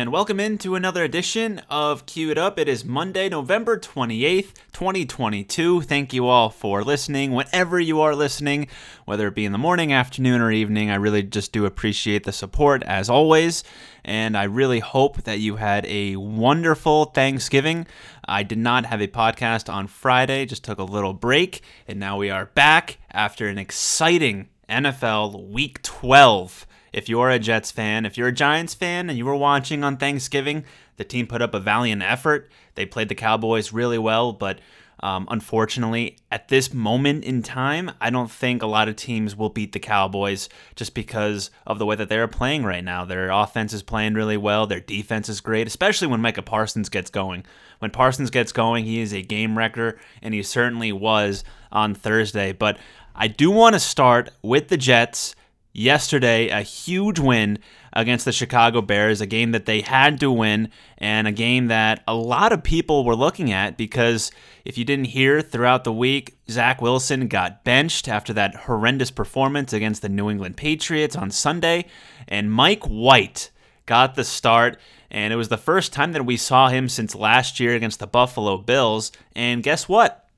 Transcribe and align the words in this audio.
and 0.00 0.10
welcome 0.10 0.40
into 0.40 0.76
another 0.76 1.04
edition 1.04 1.60
of 1.68 2.06
Cue 2.06 2.30
It 2.30 2.38
Up. 2.38 2.58
It 2.58 2.70
is 2.70 2.86
Monday, 2.86 3.28
November 3.28 3.78
28th, 3.78 4.54
2022. 4.72 5.82
Thank 5.82 6.14
you 6.14 6.26
all 6.26 6.48
for 6.48 6.82
listening. 6.82 7.32
Whenever 7.32 7.78
you 7.78 8.00
are 8.00 8.14
listening, 8.14 8.68
whether 9.04 9.28
it 9.28 9.34
be 9.34 9.44
in 9.44 9.52
the 9.52 9.58
morning, 9.58 9.92
afternoon, 9.92 10.40
or 10.40 10.50
evening, 10.50 10.90
I 10.90 10.94
really 10.94 11.22
just 11.22 11.52
do 11.52 11.66
appreciate 11.66 12.24
the 12.24 12.32
support 12.32 12.82
as 12.84 13.10
always. 13.10 13.62
And 14.02 14.38
I 14.38 14.44
really 14.44 14.78
hope 14.78 15.24
that 15.24 15.40
you 15.40 15.56
had 15.56 15.84
a 15.84 16.16
wonderful 16.16 17.04
Thanksgiving. 17.04 17.86
I 18.24 18.42
did 18.42 18.56
not 18.56 18.86
have 18.86 19.02
a 19.02 19.06
podcast 19.06 19.70
on 19.70 19.86
Friday, 19.86 20.46
just 20.46 20.64
took 20.64 20.78
a 20.78 20.82
little 20.82 21.12
break, 21.12 21.60
and 21.86 22.00
now 22.00 22.16
we 22.16 22.30
are 22.30 22.46
back 22.46 22.96
after 23.10 23.48
an 23.48 23.58
exciting 23.58 24.48
NFL 24.66 25.50
Week 25.50 25.82
12 25.82 26.66
if 26.92 27.08
you're 27.08 27.30
a 27.30 27.38
Jets 27.38 27.70
fan, 27.70 28.04
if 28.04 28.16
you're 28.16 28.28
a 28.28 28.32
Giants 28.32 28.74
fan 28.74 29.08
and 29.08 29.18
you 29.18 29.24
were 29.24 29.36
watching 29.36 29.84
on 29.84 29.96
Thanksgiving, 29.96 30.64
the 30.96 31.04
team 31.04 31.26
put 31.26 31.42
up 31.42 31.54
a 31.54 31.60
valiant 31.60 32.02
effort. 32.02 32.50
They 32.74 32.86
played 32.86 33.08
the 33.08 33.14
Cowboys 33.14 33.72
really 33.72 33.98
well, 33.98 34.32
but 34.32 34.60
um, 35.02 35.26
unfortunately, 35.30 36.18
at 36.30 36.48
this 36.48 36.74
moment 36.74 37.24
in 37.24 37.42
time, 37.42 37.90
I 38.00 38.10
don't 38.10 38.30
think 38.30 38.62
a 38.62 38.66
lot 38.66 38.88
of 38.88 38.96
teams 38.96 39.34
will 39.34 39.48
beat 39.48 39.72
the 39.72 39.78
Cowboys 39.78 40.50
just 40.76 40.94
because 40.94 41.50
of 41.66 41.78
the 41.78 41.86
way 41.86 41.96
that 41.96 42.10
they're 42.10 42.28
playing 42.28 42.64
right 42.64 42.84
now. 42.84 43.06
Their 43.06 43.30
offense 43.30 43.72
is 43.72 43.82
playing 43.82 44.14
really 44.14 44.36
well, 44.36 44.66
their 44.66 44.80
defense 44.80 45.30
is 45.30 45.40
great, 45.40 45.66
especially 45.66 46.08
when 46.08 46.20
Micah 46.20 46.42
Parsons 46.42 46.90
gets 46.90 47.10
going. 47.10 47.44
When 47.78 47.90
Parsons 47.90 48.28
gets 48.28 48.52
going, 48.52 48.84
he 48.84 49.00
is 49.00 49.14
a 49.14 49.22
game 49.22 49.56
wrecker, 49.56 49.98
and 50.20 50.34
he 50.34 50.42
certainly 50.42 50.92
was 50.92 51.44
on 51.72 51.94
Thursday. 51.94 52.52
But 52.52 52.78
I 53.14 53.26
do 53.26 53.50
want 53.50 53.74
to 53.74 53.80
start 53.80 54.28
with 54.42 54.68
the 54.68 54.76
Jets 54.76 55.34
yesterday 55.72 56.48
a 56.48 56.62
huge 56.62 57.18
win 57.18 57.58
against 57.92 58.24
the 58.24 58.32
Chicago 58.32 58.80
Bears, 58.80 59.20
a 59.20 59.26
game 59.26 59.52
that 59.52 59.66
they 59.66 59.80
had 59.80 60.20
to 60.20 60.30
win, 60.30 60.70
and 60.98 61.26
a 61.26 61.32
game 61.32 61.66
that 61.68 62.02
a 62.06 62.14
lot 62.14 62.52
of 62.52 62.62
people 62.62 63.04
were 63.04 63.16
looking 63.16 63.52
at 63.52 63.76
because 63.76 64.30
if 64.64 64.78
you 64.78 64.84
didn't 64.84 65.06
hear 65.06 65.40
throughout 65.40 65.84
the 65.84 65.92
week, 65.92 66.36
Zach 66.48 66.80
Wilson 66.80 67.28
got 67.28 67.64
benched 67.64 68.08
after 68.08 68.32
that 68.32 68.54
horrendous 68.54 69.10
performance 69.10 69.72
against 69.72 70.02
the 70.02 70.08
New 70.08 70.30
England 70.30 70.56
Patriots 70.56 71.16
on 71.16 71.30
Sunday, 71.30 71.86
and 72.28 72.52
Mike 72.52 72.84
White 72.84 73.50
got 73.86 74.14
the 74.14 74.24
start. 74.24 74.78
And 75.10 75.32
it 75.32 75.36
was 75.36 75.48
the 75.48 75.56
first 75.58 75.92
time 75.92 76.12
that 76.12 76.24
we 76.24 76.36
saw 76.36 76.68
him 76.68 76.88
since 76.88 77.16
last 77.16 77.58
year 77.58 77.74
against 77.74 77.98
the 77.98 78.06
Buffalo 78.06 78.56
Bills. 78.56 79.10
And 79.34 79.60
guess 79.60 79.88
what? 79.88 80.29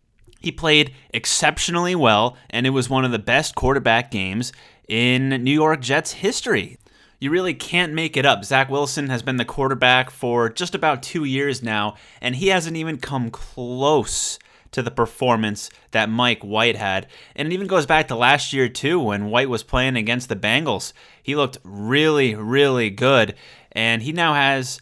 He 0.43 0.51
played 0.51 0.93
exceptionally 1.11 1.95
well, 1.95 2.37
and 2.51 2.67
it 2.67 2.71
was 2.71 2.91
one 2.91 3.05
of 3.05 3.13
the 3.13 3.19
best 3.19 3.55
quarterback 3.55 4.11
games 4.11 4.53
in 4.89 5.29
New 5.45 5.53
York 5.53 5.81
Jets 5.81 6.13
history. 6.13 6.79
You 7.21 7.31
really 7.31 7.55
can't 7.55 7.93
make 7.93 8.17
it 8.17 8.27
up. 8.27 8.45
Zach 8.45 8.69
Wilson 8.69 9.09
has 9.09 9.23
been 9.23 9.37
the 9.37 9.45
quarterback 9.45 10.11
for 10.11 10.49
just 10.49 10.75
about 10.75 11.05
two 11.05 11.23
years 11.23 11.63
now, 11.63 11.95
and 12.21 12.35
he 12.35 12.49
hasn't 12.49 12.77
even 12.77 12.99
come 12.99 13.31
close 13.31 14.41
to 14.73 14.83
the 14.83 14.91
performance 14.91 15.71
that 15.93 16.09
Mike 16.11 16.43
White 16.43 16.77
had. 16.77 17.07
And 17.37 17.47
it 17.47 17.55
even 17.55 17.69
goes 17.69 17.87
back 17.87 18.09
to 18.09 18.17
last 18.17 18.53
year, 18.53 18.69
too, 18.69 18.99
when 18.99 19.31
White 19.31 19.49
was 19.49 19.63
playing 19.63 19.97
against 19.97 20.29
the 20.29 20.35
Bengals. 20.35 20.93
He 21.23 21.37
looked 21.37 21.59
really, 21.63 22.35
really 22.35 22.91
good, 22.91 23.37
and 23.71 24.03
he 24.03 24.13
now 24.13 24.35
has 24.35 24.81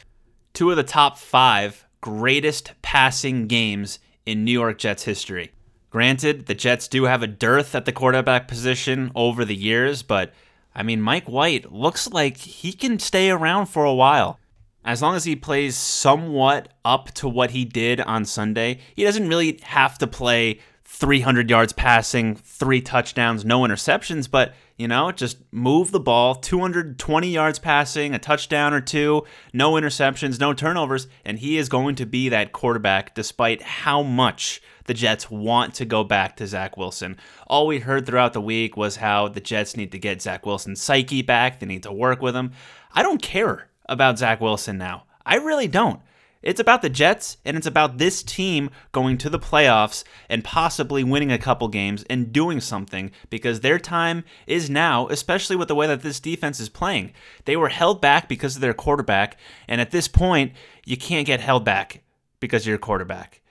two 0.54 0.70
of 0.70 0.76
the 0.76 0.82
top 0.82 1.18
five 1.18 1.84
greatest 2.00 2.72
passing 2.80 3.46
games 3.46 3.98
in 4.26 4.44
New 4.44 4.52
York 4.52 4.78
Jets 4.78 5.04
history. 5.04 5.52
Granted, 5.90 6.46
the 6.46 6.54
Jets 6.54 6.86
do 6.86 7.04
have 7.04 7.22
a 7.22 7.26
dearth 7.26 7.74
at 7.74 7.84
the 7.84 7.92
quarterback 7.92 8.46
position 8.46 9.10
over 9.14 9.44
the 9.44 9.56
years, 9.56 10.02
but 10.02 10.32
I 10.74 10.82
mean, 10.84 11.00
Mike 11.00 11.28
White 11.28 11.72
looks 11.72 12.08
like 12.08 12.36
he 12.36 12.72
can 12.72 12.98
stay 12.98 13.30
around 13.30 13.66
for 13.66 13.84
a 13.84 13.94
while. 13.94 14.38
As 14.84 15.02
long 15.02 15.16
as 15.16 15.24
he 15.24 15.36
plays 15.36 15.76
somewhat 15.76 16.68
up 16.84 17.12
to 17.14 17.28
what 17.28 17.50
he 17.50 17.64
did 17.64 18.00
on 18.00 18.24
Sunday, 18.24 18.78
he 18.94 19.04
doesn't 19.04 19.28
really 19.28 19.58
have 19.64 19.98
to 19.98 20.06
play 20.06 20.60
300 20.92 21.48
yards 21.48 21.72
passing, 21.72 22.34
three 22.34 22.82
touchdowns, 22.82 23.44
no 23.44 23.60
interceptions, 23.60 24.28
but 24.28 24.54
you 24.76 24.88
know, 24.88 25.12
just 25.12 25.38
move 25.52 25.92
the 25.92 26.00
ball 26.00 26.34
220 26.34 27.28
yards 27.30 27.60
passing, 27.60 28.12
a 28.12 28.18
touchdown 28.18 28.74
or 28.74 28.80
two, 28.80 29.22
no 29.52 29.74
interceptions, 29.74 30.40
no 30.40 30.52
turnovers, 30.52 31.06
and 31.24 31.38
he 31.38 31.56
is 31.56 31.68
going 31.68 31.94
to 31.94 32.04
be 32.04 32.28
that 32.28 32.52
quarterback 32.52 33.14
despite 33.14 33.62
how 33.62 34.02
much 34.02 34.60
the 34.86 34.92
Jets 34.92 35.30
want 35.30 35.74
to 35.74 35.84
go 35.84 36.02
back 36.02 36.36
to 36.36 36.46
Zach 36.46 36.76
Wilson. 36.76 37.16
All 37.46 37.68
we 37.68 37.78
heard 37.78 38.04
throughout 38.04 38.32
the 38.32 38.40
week 38.40 38.76
was 38.76 38.96
how 38.96 39.28
the 39.28 39.40
Jets 39.40 39.76
need 39.76 39.92
to 39.92 39.98
get 39.98 40.20
Zach 40.20 40.44
Wilson's 40.44 40.82
psyche 40.82 41.22
back, 41.22 41.60
they 41.60 41.66
need 41.66 41.84
to 41.84 41.92
work 41.92 42.20
with 42.20 42.34
him. 42.34 42.50
I 42.92 43.04
don't 43.04 43.22
care 43.22 43.68
about 43.86 44.18
Zach 44.18 44.40
Wilson 44.40 44.76
now. 44.76 45.04
I 45.24 45.36
really 45.36 45.68
don't. 45.68 46.00
It's 46.42 46.60
about 46.60 46.80
the 46.80 46.88
Jets 46.88 47.36
and 47.44 47.56
it's 47.56 47.66
about 47.66 47.98
this 47.98 48.22
team 48.22 48.70
going 48.92 49.18
to 49.18 49.28
the 49.28 49.38
playoffs 49.38 50.04
and 50.28 50.42
possibly 50.42 51.04
winning 51.04 51.30
a 51.30 51.38
couple 51.38 51.68
games 51.68 52.02
and 52.08 52.32
doing 52.32 52.60
something 52.60 53.10
because 53.28 53.60
their 53.60 53.78
time 53.78 54.24
is 54.46 54.70
now, 54.70 55.06
especially 55.08 55.56
with 55.56 55.68
the 55.68 55.74
way 55.74 55.86
that 55.86 56.00
this 56.00 56.18
defense 56.18 56.58
is 56.58 56.70
playing. 56.70 57.12
They 57.44 57.56
were 57.56 57.68
held 57.68 58.00
back 58.00 58.26
because 58.26 58.54
of 58.54 58.62
their 58.62 58.72
quarterback, 58.72 59.36
and 59.68 59.80
at 59.80 59.90
this 59.90 60.08
point, 60.08 60.52
you 60.86 60.96
can't 60.96 61.26
get 61.26 61.40
held 61.40 61.64
back 61.64 62.02
because 62.40 62.62
of 62.62 62.68
your 62.68 62.78
quarterback. 62.78 63.42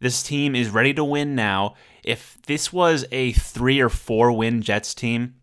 This 0.00 0.22
team 0.22 0.54
is 0.54 0.68
ready 0.68 0.92
to 0.94 1.04
win 1.04 1.34
now. 1.34 1.74
If 2.04 2.38
this 2.46 2.72
was 2.72 3.06
a 3.12 3.32
three 3.32 3.80
or 3.80 3.88
four 3.88 4.32
win 4.32 4.60
Jets 4.60 4.94
team, 4.94 5.36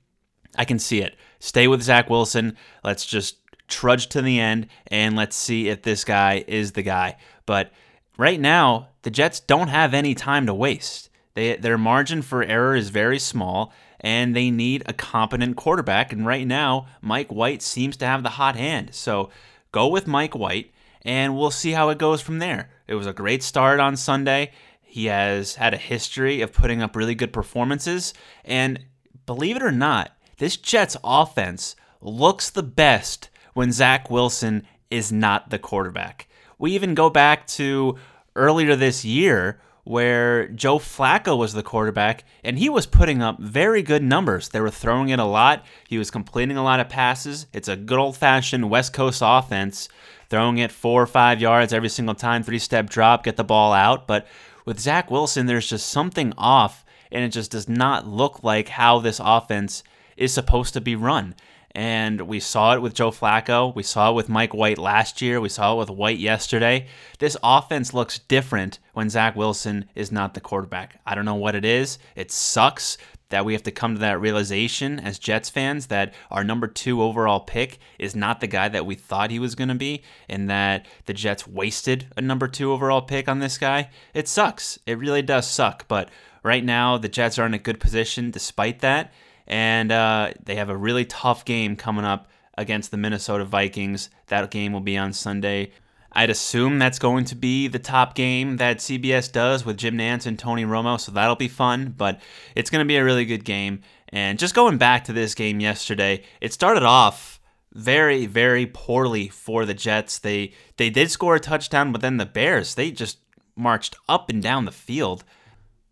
I 0.55 0.65
can 0.65 0.79
see 0.79 1.01
it. 1.01 1.15
Stay 1.39 1.67
with 1.67 1.81
Zach 1.81 2.09
Wilson. 2.09 2.55
Let's 2.83 3.05
just 3.05 3.37
trudge 3.67 4.07
to 4.07 4.21
the 4.21 4.39
end, 4.39 4.67
and 4.87 5.15
let's 5.15 5.35
see 5.35 5.69
if 5.69 5.81
this 5.81 6.03
guy 6.03 6.43
is 6.47 6.71
the 6.71 6.83
guy. 6.83 7.17
But 7.45 7.71
right 8.17 8.39
now, 8.39 8.89
the 9.03 9.11
Jets 9.11 9.39
don't 9.39 9.67
have 9.67 9.93
any 9.93 10.15
time 10.15 10.45
to 10.45 10.53
waste. 10.53 11.09
They, 11.33 11.55
their 11.55 11.77
margin 11.77 12.21
for 12.21 12.43
error 12.43 12.75
is 12.75 12.89
very 12.89 13.19
small, 13.19 13.73
and 13.99 14.35
they 14.35 14.49
need 14.49 14.83
a 14.85 14.93
competent 14.93 15.55
quarterback. 15.55 16.11
And 16.11 16.25
right 16.25 16.47
now, 16.47 16.87
Mike 17.01 17.31
White 17.31 17.61
seems 17.61 17.97
to 17.97 18.05
have 18.05 18.23
the 18.23 18.29
hot 18.31 18.55
hand. 18.55 18.93
So 18.93 19.29
go 19.71 19.87
with 19.87 20.07
Mike 20.07 20.35
White, 20.35 20.71
and 21.03 21.37
we'll 21.37 21.51
see 21.51 21.71
how 21.71 21.89
it 21.89 21.97
goes 21.97 22.21
from 22.21 22.39
there. 22.39 22.69
It 22.87 22.95
was 22.95 23.07
a 23.07 23.13
great 23.13 23.43
start 23.43 23.79
on 23.79 23.95
Sunday. 23.95 24.51
He 24.81 25.05
has 25.05 25.55
had 25.55 25.73
a 25.73 25.77
history 25.77 26.41
of 26.41 26.53
putting 26.53 26.81
up 26.81 26.95
really 26.95 27.15
good 27.15 27.33
performances. 27.33 28.13
And 28.43 28.85
believe 29.25 29.55
it 29.57 29.63
or 29.63 29.71
not, 29.71 30.11
this 30.37 30.57
Jets 30.57 30.97
offense 31.03 31.75
looks 32.01 32.49
the 32.49 32.63
best 32.63 33.29
when 33.57 33.71
Zach 33.71 34.11
Wilson 34.11 34.67
is 34.91 35.11
not 35.11 35.49
the 35.49 35.57
quarterback. 35.57 36.27
We 36.59 36.73
even 36.73 36.93
go 36.93 37.09
back 37.09 37.47
to 37.47 37.97
earlier 38.35 38.75
this 38.75 39.03
year 39.03 39.59
where 39.83 40.47
Joe 40.49 40.77
Flacco 40.77 41.35
was 41.35 41.53
the 41.53 41.63
quarterback 41.63 42.23
and 42.43 42.59
he 42.59 42.69
was 42.69 42.85
putting 42.85 43.23
up 43.23 43.39
very 43.39 43.81
good 43.81 44.03
numbers. 44.03 44.49
They 44.49 44.61
were 44.61 44.69
throwing 44.69 45.09
it 45.09 45.17
a 45.17 45.23
lot, 45.23 45.65
he 45.89 45.97
was 45.97 46.11
completing 46.11 46.55
a 46.55 46.63
lot 46.63 46.79
of 46.79 46.87
passes. 46.87 47.47
It's 47.51 47.67
a 47.67 47.75
good 47.75 47.97
old 47.97 48.15
fashioned 48.15 48.69
West 48.69 48.93
Coast 48.93 49.23
offense, 49.25 49.89
throwing 50.29 50.59
it 50.59 50.71
four 50.71 51.01
or 51.01 51.07
five 51.07 51.41
yards 51.41 51.73
every 51.73 51.89
single 51.89 52.13
time, 52.13 52.43
three 52.43 52.59
step 52.59 52.91
drop, 52.91 53.23
get 53.23 53.37
the 53.37 53.43
ball 53.43 53.73
out. 53.73 54.05
But 54.05 54.27
with 54.65 54.79
Zach 54.79 55.09
Wilson, 55.09 55.47
there's 55.47 55.67
just 55.67 55.89
something 55.89 56.31
off 56.37 56.85
and 57.11 57.23
it 57.23 57.29
just 57.29 57.49
does 57.49 57.67
not 57.67 58.05
look 58.05 58.43
like 58.43 58.69
how 58.69 58.99
this 58.99 59.19
offense 59.19 59.81
is 60.15 60.31
supposed 60.31 60.75
to 60.75 60.81
be 60.81 60.95
run. 60.95 61.33
And 61.77 62.21
we 62.21 62.39
saw 62.39 62.73
it 62.73 62.81
with 62.81 62.95
Joe 62.95 63.11
Flacco. 63.11 63.73
We 63.75 63.83
saw 63.83 64.09
it 64.09 64.15
with 64.15 64.29
Mike 64.29 64.55
White 64.55 64.79
last 64.79 65.21
year. 65.21 65.39
We 65.39 65.47
saw 65.47 65.75
it 65.75 65.77
with 65.77 65.91
White 65.91 66.17
yesterday. 66.17 66.87
This 67.19 67.37
offense 67.43 67.93
looks 67.93 68.17
different 68.17 68.79
when 68.93 69.11
Zach 69.11 69.35
Wilson 69.35 69.85
is 69.93 70.11
not 70.11 70.33
the 70.33 70.41
quarterback. 70.41 70.99
I 71.05 71.13
don't 71.13 71.23
know 71.23 71.35
what 71.35 71.53
it 71.53 71.63
is. 71.63 71.99
It 72.15 72.31
sucks 72.31 72.97
that 73.29 73.45
we 73.45 73.53
have 73.53 73.61
to 73.61 73.71
come 73.71 73.93
to 73.93 73.99
that 73.99 74.19
realization 74.19 74.99
as 74.99 75.19
Jets 75.19 75.51
fans 75.51 75.85
that 75.85 76.15
our 76.31 76.43
number 76.43 76.65
two 76.65 77.03
overall 77.03 77.41
pick 77.41 77.77
is 77.99 78.15
not 78.15 78.39
the 78.39 78.47
guy 78.47 78.69
that 78.69 78.87
we 78.87 78.95
thought 78.95 79.29
he 79.29 79.37
was 79.37 79.53
going 79.53 79.67
to 79.67 79.75
be, 79.75 80.01
and 80.27 80.49
that 80.49 80.87
the 81.05 81.13
Jets 81.13 81.47
wasted 81.47 82.07
a 82.17 82.21
number 82.21 82.47
two 82.47 82.71
overall 82.71 83.03
pick 83.03 83.29
on 83.29 83.37
this 83.37 83.59
guy. 83.59 83.91
It 84.15 84.27
sucks. 84.27 84.79
It 84.87 84.97
really 84.97 85.21
does 85.21 85.47
suck. 85.47 85.87
But 85.87 86.09
right 86.41 86.65
now, 86.65 86.97
the 86.97 87.07
Jets 87.07 87.37
are 87.37 87.45
in 87.45 87.53
a 87.53 87.59
good 87.59 87.79
position 87.79 88.31
despite 88.31 88.79
that 88.79 89.13
and 89.47 89.91
uh, 89.91 90.31
they 90.43 90.55
have 90.55 90.69
a 90.69 90.77
really 90.77 91.05
tough 91.05 91.45
game 91.45 91.75
coming 91.75 92.05
up 92.05 92.29
against 92.57 92.91
the 92.91 92.97
Minnesota 92.97 93.45
Vikings. 93.45 94.09
That 94.27 94.51
game 94.51 94.73
will 94.73 94.81
be 94.81 94.97
on 94.97 95.13
Sunday. 95.13 95.71
I'd 96.11 96.29
assume 96.29 96.79
that's 96.79 96.99
going 96.99 97.25
to 97.25 97.35
be 97.35 97.67
the 97.67 97.79
top 97.79 98.15
game 98.15 98.57
that 98.57 98.77
CBS 98.77 99.31
does 99.31 99.65
with 99.65 99.77
Jim 99.77 99.97
Nantz 99.97 100.25
and 100.25 100.37
Tony 100.37 100.65
Romo, 100.65 100.99
so 100.99 101.11
that'll 101.11 101.35
be 101.35 101.47
fun, 101.47 101.93
but 101.95 102.19
it's 102.55 102.69
going 102.69 102.83
to 102.83 102.87
be 102.87 102.95
a 102.95 103.03
really 103.03 103.25
good 103.25 103.45
game. 103.45 103.81
And 104.09 104.39
just 104.39 104.55
going 104.55 104.77
back 104.77 105.03
to 105.05 105.13
this 105.13 105.35
game 105.35 105.59
yesterday, 105.59 106.23
it 106.41 106.53
started 106.53 106.83
off 106.83 107.39
very, 107.73 108.25
very 108.25 108.65
poorly 108.65 109.27
for 109.27 109.65
the 109.65 109.73
Jets. 109.73 110.17
They 110.17 110.53
they 110.77 110.89
did 110.89 111.11
score 111.11 111.35
a 111.35 111.39
touchdown, 111.39 111.91
but 111.91 112.01
then 112.01 112.17
the 112.17 112.25
Bears, 112.25 112.75
they 112.75 112.89
just 112.89 113.19
marched 113.55 113.95
up 114.07 114.29
and 114.29 114.41
down 114.41 114.65
the 114.65 114.71
field 114.71 115.23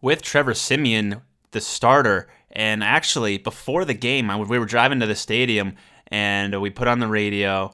with 0.01 0.21
Trevor 0.21 0.53
Siemian 0.53 1.21
the 1.55 1.61
starter, 1.61 2.27
and 2.55 2.83
actually, 2.83 3.37
before 3.37 3.85
the 3.85 3.93
game, 3.93 4.29
I, 4.29 4.37
we 4.37 4.57
were 4.57 4.65
driving 4.65 4.99
to 5.01 5.05
the 5.05 5.15
stadium 5.15 5.75
and 6.07 6.61
we 6.61 6.69
put 6.69 6.87
on 6.87 6.99
the 6.99 7.07
radio 7.07 7.73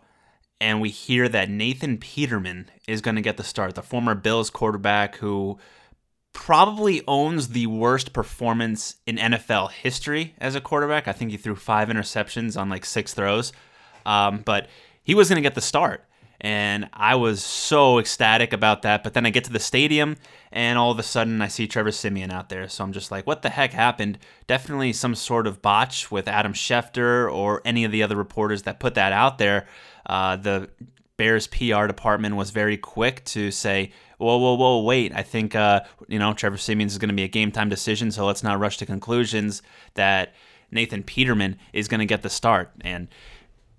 and 0.59 0.81
we 0.81 0.89
hear 0.89 1.27
that 1.29 1.49
Nathan 1.49 1.97
Peterman 1.97 2.69
is 2.87 3.01
going 3.01 3.15
to 3.15 3.21
get 3.21 3.37
the 3.37 3.43
start, 3.43 3.75
the 3.75 3.81
former 3.81 4.15
Bills 4.15 4.49
quarterback 4.49 5.15
who 5.17 5.57
probably 6.33 7.01
owns 7.07 7.49
the 7.49 7.67
worst 7.67 8.13
performance 8.13 8.95
in 9.05 9.17
NFL 9.17 9.71
history 9.71 10.33
as 10.37 10.55
a 10.55 10.61
quarterback. 10.61 11.07
I 11.07 11.11
think 11.13 11.31
he 11.31 11.37
threw 11.37 11.55
five 11.55 11.89
interceptions 11.89 12.59
on 12.59 12.69
like 12.69 12.85
six 12.85 13.13
throws, 13.13 13.51
um, 14.05 14.41
but 14.45 14.67
he 15.03 15.15
was 15.15 15.29
going 15.29 15.37
to 15.37 15.41
get 15.41 15.55
the 15.55 15.61
start. 15.61 16.05
And 16.43 16.89
I 16.91 17.15
was 17.15 17.43
so 17.43 17.99
ecstatic 17.99 18.51
about 18.51 18.81
that. 18.81 19.03
But 19.03 19.13
then 19.13 19.27
I 19.27 19.29
get 19.29 19.43
to 19.43 19.53
the 19.53 19.59
stadium, 19.59 20.17
and 20.51 20.79
all 20.79 20.91
of 20.91 20.97
a 20.97 21.03
sudden 21.03 21.39
I 21.39 21.47
see 21.47 21.67
Trevor 21.67 21.91
Siemian 21.91 22.31
out 22.31 22.49
there. 22.49 22.67
So 22.67 22.83
I'm 22.83 22.93
just 22.93 23.11
like, 23.11 23.27
what 23.27 23.43
the 23.43 23.49
heck 23.49 23.73
happened? 23.73 24.17
Definitely 24.47 24.93
some 24.93 25.13
sort 25.13 25.45
of 25.45 25.61
botch 25.61 26.11
with 26.11 26.27
Adam 26.27 26.53
Schefter 26.53 27.31
or 27.31 27.61
any 27.63 27.83
of 27.83 27.91
the 27.91 28.01
other 28.01 28.15
reporters 28.15 28.63
that 28.63 28.79
put 28.79 28.95
that 28.95 29.13
out 29.13 29.37
there. 29.37 29.67
Uh, 30.07 30.35
the 30.35 30.67
Bears 31.15 31.45
PR 31.45 31.85
department 31.85 32.35
was 32.35 32.49
very 32.49 32.77
quick 32.77 33.23
to 33.25 33.51
say, 33.51 33.91
whoa, 34.17 34.37
whoa, 34.37 34.55
whoa, 34.55 34.81
wait. 34.81 35.13
I 35.15 35.21
think, 35.21 35.55
uh, 35.55 35.81
you 36.07 36.17
know, 36.17 36.33
Trevor 36.33 36.57
Siemian 36.57 36.87
is 36.87 36.97
going 36.97 37.09
to 37.09 37.15
be 37.15 37.23
a 37.23 37.27
game 37.27 37.51
time 37.51 37.69
decision, 37.69 38.11
so 38.11 38.25
let's 38.25 38.41
not 38.41 38.59
rush 38.59 38.77
to 38.77 38.87
conclusions 38.87 39.61
that 39.93 40.33
Nathan 40.71 41.03
Peterman 41.03 41.59
is 41.73 41.87
going 41.87 41.99
to 41.99 42.07
get 42.07 42.23
the 42.23 42.29
start. 42.29 42.71
And 42.81 43.07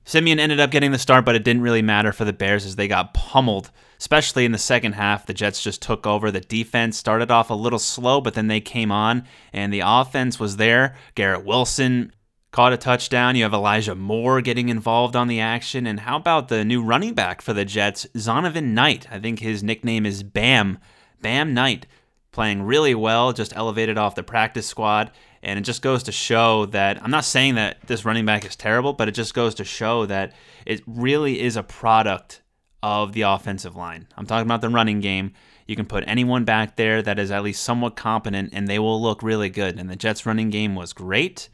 Siemian 0.05 0.41
ended 0.41 0.61
up 0.61 0.71
getting 0.71 0.91
the 0.91 0.99
start, 0.99 1.25
but 1.25 1.35
it 1.35 1.45
didn't 1.45 1.63
really 1.63 1.83
matter 1.83 2.13
for 2.13 2.25
the 2.25 2.33
Bears 2.33 2.67
as 2.67 2.77
they 2.77 2.89
got 2.89 3.15
pummeled, 3.15 3.71
especially 3.99 4.45
in 4.45 4.53
the 4.53 4.59
second 4.59 4.95
half. 4.95 5.27
The 5.27 5.35
Jets 5.35 5.63
just 5.63 5.81
took 5.81 6.07
over. 6.07 6.31
The 6.31 6.41
defense 6.41 6.97
started 6.97 7.31
off 7.31 7.51
a 7.51 7.55
little 7.55 7.79
slow, 7.79 8.21
but 8.21 8.35
then 8.35 8.49
they 8.49 8.61
came 8.61 8.91
on, 8.91 9.25
and 9.53 9.73
the 9.73 9.83
offense 9.85 10.41
was 10.41 10.57
there. 10.57 10.97
Garrett 11.15 11.45
Wilson 11.45 12.13
caught 12.51 12.73
a 12.73 12.77
touchdown. 12.77 13.37
You 13.37 13.45
have 13.45 13.55
Elijah 13.55 13.95
Moore 13.95 14.41
getting 14.41 14.69
involved 14.69 15.17
on 15.17 15.29
the 15.29 15.41
action. 15.41 15.87
And 15.87 16.01
how 16.01 16.17
about 16.17 16.49
the 16.49 16.65
new 16.65 16.83
running 16.83 17.15
back 17.15 17.41
for 17.41 17.53
the 17.53 17.65
Jets, 17.65 18.07
Zonovan 18.15 18.75
Knight? 18.75 19.07
I 19.11 19.19
think 19.19 19.39
his 19.39 19.63
nickname 19.63 20.05
is 20.05 20.23
Bam. 20.23 20.79
Bam 21.21 21.55
Knight 21.55 21.87
playing 22.31 22.63
really 22.63 22.95
well, 22.95 23.33
just 23.33 23.57
elevated 23.57 23.97
off 23.97 24.15
the 24.15 24.23
practice 24.23 24.67
squad. 24.67 25.11
And 25.43 25.59
it 25.59 25.63
just 25.63 25.83
goes 25.83 26.05
to 26.05 26.13
show 26.13 26.67
that 26.67 27.03
I'm 27.03 27.11
not 27.11 27.25
saying 27.25 27.57
that 27.57 27.79
this 27.87 28.05
running 28.05 28.25
back 28.25 28.45
is 28.45 28.55
terrible, 28.55 28.93
but 28.93 29.09
it 29.09 29.13
just 29.13 29.35
goes 29.35 29.55
to 29.57 29.65
show 29.65 30.07
that 30.07 30.35
it 30.65 30.83
really 30.87 31.41
is 31.41 31.57
a 31.57 31.63
product 31.63 32.43
of 32.83 33.13
the 33.13 33.23
offensive 33.23 33.77
line. 33.77 34.07
I'm 34.17 34.27
talking 34.27 34.47
about 34.47 34.61
the 34.61 34.69
running 34.69 35.01
game. 35.01 35.33
You 35.67 35.77
can 35.77 35.87
put 35.87 36.05
anyone 36.07 36.45
back 36.45 36.77
there 36.77 37.03
that 37.03 37.19
is 37.19 37.31
at 37.31 37.43
least 37.43 37.63
somewhat 37.63 37.97
competent, 37.97 38.51
and 38.53 38.69
they 38.69 38.79
will 38.79 39.01
look 39.01 39.23
really 39.23 39.51
good. 39.51 39.79
And 39.79 39.89
the 39.89 39.97
Jets' 39.97 40.27
running 40.27 40.51
game 40.51 40.75
was 40.75 40.93
great. 40.93 41.49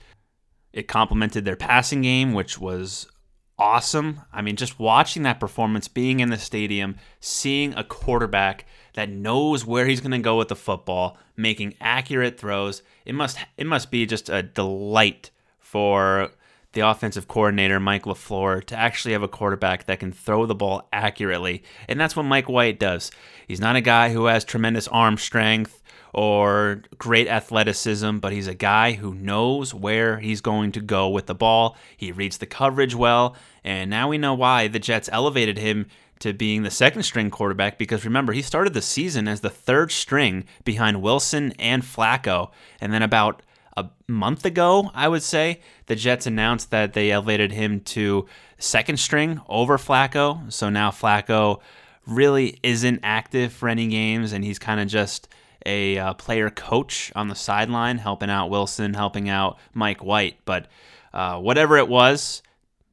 It 0.73 0.88
complemented 0.88 1.44
their 1.44 1.56
passing 1.56 2.02
game, 2.02 2.32
which 2.34 2.58
was 2.58 3.06
awesome. 3.58 4.20
I 4.32 4.43
mean, 4.43 4.56
just 4.56 4.79
watching 4.79 5.25
that 5.25 5.41
performance, 5.41 5.88
being 5.88 6.20
in 6.20 6.31
the 6.31 6.38
stadium, 6.38 6.96
seeing 7.20 7.75
a 7.75 7.84
quarterback 7.84 8.67
that 8.94 9.11
knows 9.11 9.64
where 9.64 9.87
he's 9.87 10.00
going 10.00 10.12
to 10.12 10.19
go 10.19 10.38
with 10.38 10.49
the 10.49 10.56
football, 10.56 11.19
making 11.37 11.75
accurate 11.81 12.38
throws, 12.38 12.82
it 13.08 13.14
must 13.14 13.38
it 13.56 13.66
must 13.66 13.90
be 13.90 14.06
just 14.06 14.28
a 14.28 14.43
delight 14.43 15.31
for 15.58 16.31
the 16.72 16.82
offensive 16.82 17.26
coordinator 17.26 17.81
Mike 17.81 18.05
LaFleur 18.05 18.62
to 18.66 18.76
actually 18.76 19.12
have 19.12 19.22
a 19.22 19.28
quarterback 19.28 19.87
that 19.87 19.99
can 19.99 20.12
throw 20.12 20.44
the 20.44 20.55
ball 20.55 20.87
accurately. 20.93 21.62
And 21.88 21.99
that's 21.99 22.14
what 22.14 22.25
Mike 22.25 22.49
White 22.49 22.78
does. 22.78 23.10
He's 23.46 23.60
not 23.60 23.76
a 23.76 23.81
guy 23.81 24.12
who 24.12 24.26
has 24.26 24.44
tremendous 24.44 24.87
arm 24.88 25.16
strength 25.16 25.82
or 26.12 26.82
great 26.99 27.28
athleticism, 27.28 28.19
but 28.19 28.32
he's 28.32 28.46
a 28.46 28.55
guy 28.55 28.93
who 28.93 29.14
knows 29.14 29.72
where 29.72 30.19
he's 30.19 30.43
going 30.43 30.72
to 30.72 30.81
go 30.81 31.08
with 31.08 31.26
the 31.26 31.34
ball. 31.34 31.76
He 31.96 32.12
reads 32.12 32.37
the 32.37 32.46
coverage 32.46 32.94
well, 32.94 33.37
and 33.64 33.88
now 33.88 34.08
we 34.08 34.19
know 34.19 34.34
why 34.34 34.69
the 34.69 34.78
Jets 34.78 35.08
elevated 35.10 35.56
him 35.56 35.87
to 36.20 36.32
being 36.32 36.62
the 36.62 36.70
second 36.70 37.03
string 37.03 37.31
quarterback 37.31 37.79
because 37.79 38.05
remember, 38.05 38.32
he 38.32 38.43
started 38.43 38.75
the 38.75 38.82
season 38.82 39.29
as 39.29 39.41
the 39.41 39.50
third 39.50 39.93
string 39.93 40.44
behind 40.65 41.03
Wilson 41.03 41.53
and 41.59 41.82
Flacco. 41.82 42.50
And 42.81 42.93
then 42.93 43.03
about 43.03 43.43
a 43.76 43.88
month 44.09 44.44
ago, 44.44 44.91
I 44.94 45.09
would 45.09 45.23
say, 45.23 45.61
the 45.87 45.94
Jets 45.94 46.26
announced 46.26 46.70
that 46.70 46.94
they 46.94 47.11
elevated 47.11 47.53
him 47.53 47.81
to 47.81 48.26
second 48.59 48.99
string 48.99 49.41
over 49.49 49.79
Flacco. 49.79 50.53
So 50.53 50.69
now 50.69 50.91
Flacco 50.91 51.61
really 52.06 52.59
isn't 52.62 53.00
active 53.03 53.53
for 53.53 53.69
any 53.69 53.87
games, 53.87 54.32
and 54.32 54.44
he's 54.44 54.59
kind 54.59 54.81
of 54.81 54.88
just 54.88 55.29
a 55.67 55.99
uh, 55.99 56.15
player 56.15 56.50
coach 56.50 57.12
on 57.15 57.29
the 57.29 57.35
sideline, 57.35 57.99
helping 57.99 58.31
out 58.31 58.50
Wilson, 58.50 58.94
helping 58.94 59.29
out 59.29 59.59
Mike 59.75 60.03
White. 60.03 60.38
But 60.44 60.67
uh, 61.12 61.38
whatever 61.38 61.76
it 61.76 61.88
was, 61.88 62.43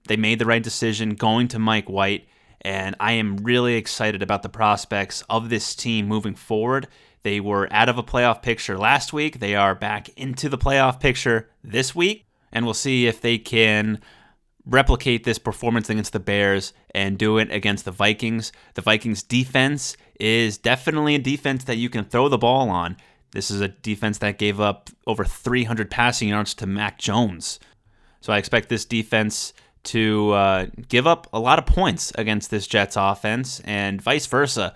they 0.07 0.17
made 0.17 0.39
the 0.39 0.45
right 0.45 0.61
decision 0.61 1.15
going 1.15 1.47
to 1.49 1.59
Mike 1.59 1.89
White. 1.89 2.27
And 2.65 2.95
I 2.99 3.11
am 3.11 3.37
really 3.37 3.75
excited 3.75 4.23
about 4.23 4.41
the 4.41 4.49
prospects 4.49 5.23
of 5.29 5.49
this 5.49 5.75
team 5.75 6.07
moving 6.07 6.33
forward. 6.33 6.87
They 7.21 7.39
were 7.39 7.71
out 7.71 7.89
of 7.89 7.99
a 7.99 8.03
playoff 8.03 8.41
picture 8.41 8.75
last 8.75 9.13
week. 9.13 9.37
They 9.37 9.53
are 9.53 9.75
back 9.75 10.09
into 10.17 10.49
the 10.49 10.57
playoff 10.57 10.99
picture 10.99 11.51
this 11.63 11.93
week. 11.93 12.25
And 12.51 12.65
we'll 12.65 12.73
see 12.73 13.05
if 13.05 13.21
they 13.21 13.37
can 13.37 14.01
replicate 14.65 15.25
this 15.25 15.37
performance 15.37 15.91
against 15.91 16.11
the 16.11 16.19
Bears 16.19 16.73
and 16.95 17.19
do 17.19 17.37
it 17.37 17.51
against 17.51 17.85
the 17.85 17.91
Vikings. 17.91 18.51
The 18.73 18.81
Vikings 18.81 19.21
defense 19.21 19.95
is 20.19 20.57
definitely 20.57 21.13
a 21.13 21.19
defense 21.19 21.65
that 21.65 21.77
you 21.77 21.91
can 21.91 22.03
throw 22.03 22.29
the 22.29 22.39
ball 22.39 22.71
on. 22.71 22.97
This 23.31 23.51
is 23.51 23.61
a 23.61 23.67
defense 23.67 24.17
that 24.17 24.39
gave 24.39 24.59
up 24.59 24.89
over 25.05 25.23
300 25.23 25.91
passing 25.91 26.29
yards 26.29 26.55
to 26.55 26.65
Mac 26.65 26.97
Jones. 26.97 27.59
So 28.21 28.33
I 28.33 28.39
expect 28.39 28.69
this 28.69 28.85
defense 28.85 29.53
to 29.85 30.31
uh, 30.31 30.65
give 30.87 31.07
up 31.07 31.27
a 31.33 31.39
lot 31.39 31.59
of 31.59 31.65
points 31.65 32.11
against 32.15 32.49
this 32.49 32.67
Jets 32.67 32.95
offense 32.97 33.61
and 33.61 34.01
vice 34.01 34.25
versa. 34.25 34.73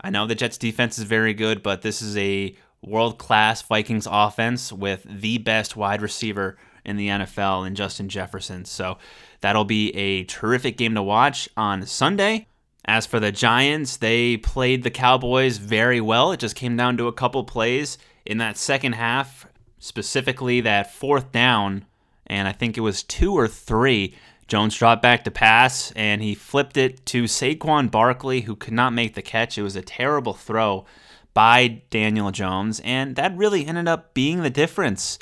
I 0.00 0.10
know 0.10 0.26
the 0.26 0.34
Jets 0.34 0.58
defense 0.58 0.98
is 0.98 1.04
very 1.04 1.34
good, 1.34 1.62
but 1.62 1.82
this 1.82 2.02
is 2.02 2.16
a 2.16 2.54
world 2.82 3.18
class 3.18 3.62
Vikings 3.62 4.06
offense 4.10 4.72
with 4.72 5.04
the 5.08 5.38
best 5.38 5.76
wide 5.76 6.02
receiver 6.02 6.56
in 6.84 6.96
the 6.96 7.08
NFL 7.08 7.66
in 7.66 7.74
Justin 7.74 8.08
Jefferson. 8.08 8.64
So 8.64 8.98
that'll 9.40 9.64
be 9.64 9.94
a 9.94 10.24
terrific 10.24 10.76
game 10.76 10.94
to 10.94 11.02
watch 11.02 11.48
on 11.56 11.84
Sunday. 11.86 12.46
As 12.84 13.04
for 13.04 13.20
the 13.20 13.30
Giants, 13.32 13.98
they 13.98 14.38
played 14.38 14.82
the 14.82 14.90
Cowboys 14.90 15.58
very 15.58 16.00
well. 16.00 16.32
It 16.32 16.40
just 16.40 16.56
came 16.56 16.76
down 16.76 16.96
to 16.96 17.06
a 17.06 17.12
couple 17.12 17.44
plays 17.44 17.98
in 18.24 18.38
that 18.38 18.56
second 18.56 18.94
half, 18.94 19.46
specifically 19.78 20.62
that 20.62 20.94
fourth 20.94 21.30
down, 21.30 21.84
and 22.26 22.48
I 22.48 22.52
think 22.52 22.78
it 22.78 22.82
was 22.82 23.02
two 23.02 23.34
or 23.34 23.46
three. 23.46 24.14
Jones 24.48 24.74
dropped 24.74 25.02
back 25.02 25.24
to 25.24 25.30
pass, 25.30 25.92
and 25.92 26.22
he 26.22 26.34
flipped 26.34 26.78
it 26.78 27.04
to 27.06 27.24
Saquon 27.24 27.90
Barkley, 27.90 28.40
who 28.40 28.56
could 28.56 28.72
not 28.72 28.94
make 28.94 29.14
the 29.14 29.22
catch. 29.22 29.58
It 29.58 29.62
was 29.62 29.76
a 29.76 29.82
terrible 29.82 30.32
throw 30.32 30.86
by 31.34 31.82
Daniel 31.90 32.30
Jones, 32.30 32.80
and 32.82 33.14
that 33.16 33.36
really 33.36 33.66
ended 33.66 33.86
up 33.86 34.14
being 34.14 34.42
the 34.42 34.50
difference. 34.50 35.18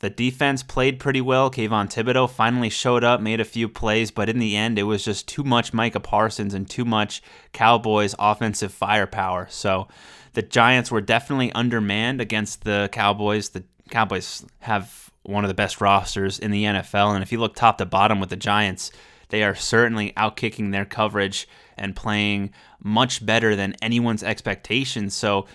The 0.00 0.10
defense 0.10 0.62
played 0.62 0.98
pretty 0.98 1.20
well. 1.20 1.50
Kayvon 1.50 1.88
Thibodeaux 1.88 2.28
finally 2.28 2.68
showed 2.68 3.02
up, 3.02 3.20
made 3.20 3.40
a 3.40 3.44
few 3.44 3.68
plays, 3.68 4.10
but 4.10 4.28
in 4.28 4.38
the 4.38 4.56
end, 4.56 4.78
it 4.78 4.82
was 4.82 5.04
just 5.04 5.26
too 5.26 5.44
much 5.44 5.72
Micah 5.72 6.00
Parsons 6.00 6.52
and 6.52 6.68
too 6.68 6.84
much 6.84 7.22
Cowboys 7.52 8.14
offensive 8.18 8.74
firepower. 8.74 9.46
So 9.48 9.88
the 10.34 10.42
Giants 10.42 10.90
were 10.90 11.00
definitely 11.00 11.50
undermanned 11.52 12.20
against 12.20 12.64
the 12.64 12.90
Cowboys. 12.92 13.50
The 13.50 13.64
Cowboys 13.88 14.44
have 14.60 15.05
one 15.26 15.44
of 15.44 15.48
the 15.48 15.54
best 15.54 15.80
rosters 15.80 16.38
in 16.38 16.50
the 16.50 16.64
NFL, 16.64 17.14
and 17.14 17.22
if 17.22 17.32
you 17.32 17.38
look 17.38 17.54
top 17.54 17.78
to 17.78 17.86
bottom 17.86 18.20
with 18.20 18.30
the 18.30 18.36
Giants, 18.36 18.90
they 19.28 19.42
are 19.42 19.54
certainly 19.54 20.12
outkicking 20.16 20.72
their 20.72 20.84
coverage 20.84 21.48
and 21.76 21.96
playing 21.96 22.52
much 22.82 23.24
better 23.24 23.56
than 23.56 23.74
anyone's 23.82 24.22
expectations. 24.22 25.14
So, 25.14 25.46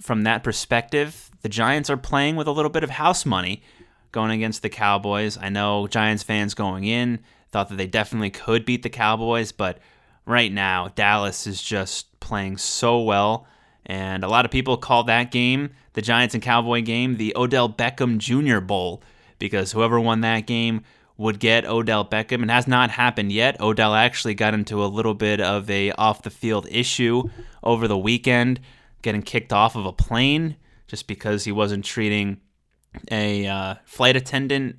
from 0.00 0.24
that 0.24 0.42
perspective, 0.42 1.30
the 1.42 1.48
Giants 1.48 1.88
are 1.88 1.96
playing 1.96 2.36
with 2.36 2.48
a 2.48 2.52
little 2.52 2.70
bit 2.70 2.82
of 2.82 2.90
house 2.90 3.24
money 3.24 3.62
going 4.10 4.32
against 4.32 4.62
the 4.62 4.68
Cowboys. 4.68 5.38
I 5.38 5.48
know 5.48 5.86
Giants 5.86 6.22
fans 6.22 6.54
going 6.54 6.84
in 6.84 7.20
thought 7.52 7.68
that 7.68 7.76
they 7.76 7.86
definitely 7.86 8.30
could 8.30 8.64
beat 8.64 8.82
the 8.82 8.90
Cowboys, 8.90 9.52
but 9.52 9.78
right 10.26 10.50
now 10.50 10.88
Dallas 10.94 11.46
is 11.46 11.62
just 11.62 12.18
playing 12.18 12.56
so 12.56 13.00
well. 13.00 13.46
And 13.84 14.24
a 14.24 14.28
lot 14.28 14.44
of 14.44 14.50
people 14.50 14.76
call 14.76 15.04
that 15.04 15.30
game, 15.30 15.70
the 15.92 16.02
Giants 16.02 16.34
and 16.34 16.42
Cowboy 16.42 16.82
game, 16.82 17.16
the 17.16 17.34
Odell 17.36 17.68
Beckham 17.68 18.18
Jr. 18.18 18.60
Bowl, 18.60 19.02
because 19.42 19.72
whoever 19.72 19.98
won 19.98 20.20
that 20.20 20.46
game 20.46 20.82
would 21.16 21.40
get 21.40 21.66
Odell 21.66 22.04
Beckham. 22.04 22.44
It 22.44 22.50
has 22.50 22.68
not 22.68 22.90
happened 22.90 23.32
yet. 23.32 23.60
Odell 23.60 23.92
actually 23.92 24.34
got 24.34 24.54
into 24.54 24.84
a 24.84 24.86
little 24.86 25.14
bit 25.14 25.40
of 25.40 25.68
a 25.68 25.90
off 25.92 26.22
the 26.22 26.30
field 26.30 26.68
issue 26.70 27.24
over 27.60 27.88
the 27.88 27.98
weekend, 27.98 28.60
getting 29.02 29.20
kicked 29.20 29.52
off 29.52 29.74
of 29.74 29.84
a 29.84 29.92
plane 29.92 30.54
just 30.86 31.08
because 31.08 31.42
he 31.42 31.50
wasn't 31.50 31.84
treating 31.84 32.40
a 33.10 33.44
uh, 33.48 33.74
flight 33.84 34.14
attendant 34.14 34.76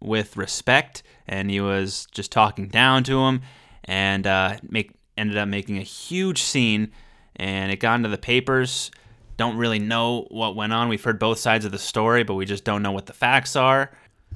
with 0.00 0.38
respect, 0.38 1.02
and 1.26 1.50
he 1.50 1.60
was 1.60 2.06
just 2.10 2.32
talking 2.32 2.68
down 2.68 3.04
to 3.04 3.20
him, 3.20 3.42
and 3.84 4.26
uh, 4.26 4.56
make 4.62 4.92
ended 5.18 5.36
up 5.36 5.46
making 5.46 5.76
a 5.76 5.82
huge 5.82 6.40
scene, 6.42 6.90
and 7.36 7.70
it 7.70 7.80
got 7.80 7.96
into 7.96 8.08
the 8.08 8.16
papers. 8.16 8.90
Don't 9.36 9.58
really 9.58 9.78
know 9.78 10.26
what 10.30 10.56
went 10.56 10.72
on. 10.72 10.88
We've 10.88 11.04
heard 11.04 11.18
both 11.18 11.38
sides 11.38 11.66
of 11.66 11.72
the 11.72 11.78
story, 11.78 12.24
but 12.24 12.34
we 12.34 12.46
just 12.46 12.64
don't 12.64 12.82
know 12.82 12.92
what 12.92 13.04
the 13.04 13.12
facts 13.12 13.54
are. 13.56 13.90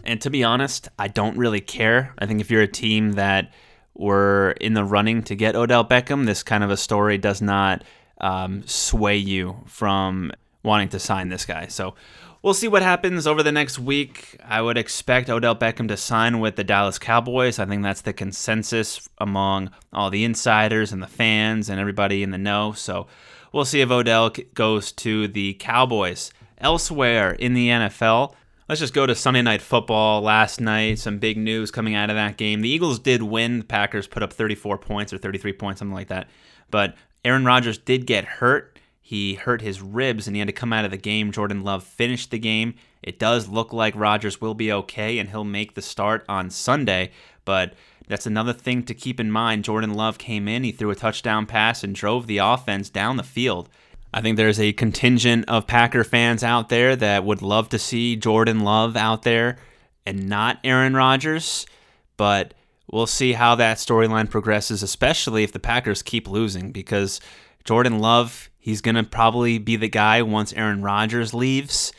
And 0.05 0.21
to 0.23 0.31
be 0.31 0.45
honest, 0.45 0.89
I 0.99 1.09
don't 1.09 1.37
really 1.37 1.61
care. 1.61 2.15
I 2.19 2.27
think 2.27 2.41
if 2.41 2.51
you're 2.51 2.63
a 2.63 2.69
team 2.69 3.13
that 3.13 3.53
were 3.95 4.53
in 4.61 4.75
the 4.75 4.85
running 4.85 5.23
to 5.25 5.35
get 5.35 5.55
Odell 5.55 5.85
Beckham, 5.85 6.27
this 6.27 6.43
kind 6.43 6.65
of 6.65 6.71
a 6.71 6.77
story 6.77 7.19
does 7.19 7.43
not 7.43 7.85
um, 8.21 8.67
sway 8.67 9.17
you 9.17 9.63
from 9.67 10.33
wanting 10.63 10.89
to 10.91 10.99
sign 10.99 11.29
this 11.29 11.45
guy. 11.45 11.67
So 11.67 11.95
we'll 12.43 12.55
see 12.55 12.69
what 12.69 12.83
happens 12.83 13.27
over 13.27 13.43
the 13.43 13.53
next 13.53 13.79
week. 13.79 14.37
I 14.45 14.63
would 14.63 14.79
expect 14.79 15.29
Odell 15.29 15.57
Beckham 15.57 15.89
to 15.89 15.97
sign 15.97 16.41
with 16.41 16.57
the 16.57 16.65
Dallas 16.65 16.99
Cowboys. 16.99 17.59
I 17.59 17.67
think 17.67 17.83
that's 17.83 18.03
the 18.03 18.13
consensus 18.13 19.09
among 19.19 19.71
all 19.93 20.11
the 20.11 20.25
insiders 20.25 20.93
and 20.93 21.03
the 21.03 21.07
fans 21.07 21.69
and 21.69 21.81
everybody 21.81 22.23
in 22.23 22.31
the 22.31 22.39
know. 22.39 22.73
So 22.73 23.07
we'll 23.53 23.65
see 23.65 23.81
if 23.81 23.91
Odell 23.91 24.33
goes 24.55 24.93
to 24.93 25.29
the 25.29 25.55
Cowboys. 25.55 26.33
Elsewhere 26.59 27.33
in 27.33 27.55
the 27.55 27.69
NFL, 27.69 28.35
let's 28.71 28.79
just 28.79 28.95
go 28.95 29.05
to 29.05 29.17
Sunday 29.17 29.43
Night 29.43 29.63
Football 29.63 30.23
last 30.23 30.61
night. 30.61 31.01
Some 31.01 31.19
big 31.19 31.37
news 31.37 31.73
coming 31.73 31.97
out 31.97 32.09
of 32.09 32.15
that 32.15 32.37
game. 32.37 32.61
The 32.61 32.69
Eagles 32.69 33.01
did 33.01 33.21
win. 33.21 33.59
The 33.59 33.65
Packers 33.65 34.07
put 34.07 34.23
up 34.23 34.33
34 34.33 34.79
points 34.79 35.13
or 35.13 35.19
33 35.19 35.55
points, 35.55 35.81
something 35.81 35.93
like 35.93 36.07
that. 36.07 36.29
But 36.71 36.95
Aaron 37.25 37.45
Rodgers 37.45 37.79
did 37.79 38.07
get 38.07 38.25
hurt. 38.25 38.79
He 39.01 39.35
hurt 39.35 39.61
his 39.61 39.83
ribs 39.83 40.29
and 40.29 40.37
he 40.37 40.39
had 40.39 40.47
to 40.47 40.53
come 40.53 40.73
out 40.73 40.85
of 40.85 40.93
the 40.93 40.97
game. 40.97 41.33
Jordan 41.33 41.65
Love 41.65 41.83
finished 41.83 42.31
the 42.31 42.39
game. 42.39 42.77
It 43.03 43.19
does 43.19 43.49
look 43.49 43.73
like 43.73 43.97
Rodgers 43.97 44.41
will 44.41 44.55
be 44.55 44.71
okay 44.71 45.19
and 45.19 45.31
he'll 45.31 45.43
make 45.43 45.75
the 45.75 45.83
start 45.83 46.25
on 46.29 46.49
Sunday, 46.49 47.11
but 47.45 47.75
that's 48.07 48.27
another 48.27 48.53
thing 48.53 48.85
to 48.85 48.95
keep 48.95 49.19
in 49.19 49.33
mind. 49.33 49.65
Jordan 49.65 49.95
Love 49.95 50.17
came 50.17 50.47
in, 50.47 50.63
he 50.63 50.71
threw 50.71 50.93
a 50.93 50.95
touchdown 50.95 51.45
pass 51.45 51.83
and 51.83 51.93
drove 51.93 52.29
the 52.29 52.39
offense 52.39 52.89
down 52.89 53.17
the 53.17 53.25
field. 53.25 53.69
I 54.13 54.21
think 54.21 54.37
there's 54.37 54.61
a 54.61 54.73
contingent 54.73 55.45
of 55.49 55.67
Packer 55.67 56.05
fans 56.05 56.43
out 56.43 56.69
there 56.69 56.97
that 56.97 57.25
would 57.25 57.43
love 57.43 57.69
to 57.71 57.79
see 57.79 58.17
Jordan 58.17 58.61
Love 58.61 58.97
out 58.97 59.23
there 59.23 59.59
and 60.05 60.29
not 60.29 60.59
Aaron 60.65 60.95
Rodgers, 60.95 61.67
but 62.17 62.55
we'll 62.91 63.07
see 63.07 63.33
how 63.35 63.55
that 63.55 63.77
storyline 63.77 64.29
progresses, 64.29 64.83
especially 64.83 65.45
if 65.45 65.53
the 65.53 65.61
Packers 65.61 66.03
keep 66.03 66.29
losing 66.29 66.73
because 66.73 67.21
Jordan 67.65 68.01
Love 68.01 68.51
He's 68.61 68.83
going 68.83 68.95
to 68.95 69.03
probably 69.03 69.59
be 69.59 69.77
the 69.77 69.89
guy 69.89 70.21
once 70.21 70.53
Aaron 70.53 70.83
Rodgers 70.83 71.33
leaves. 71.33 71.93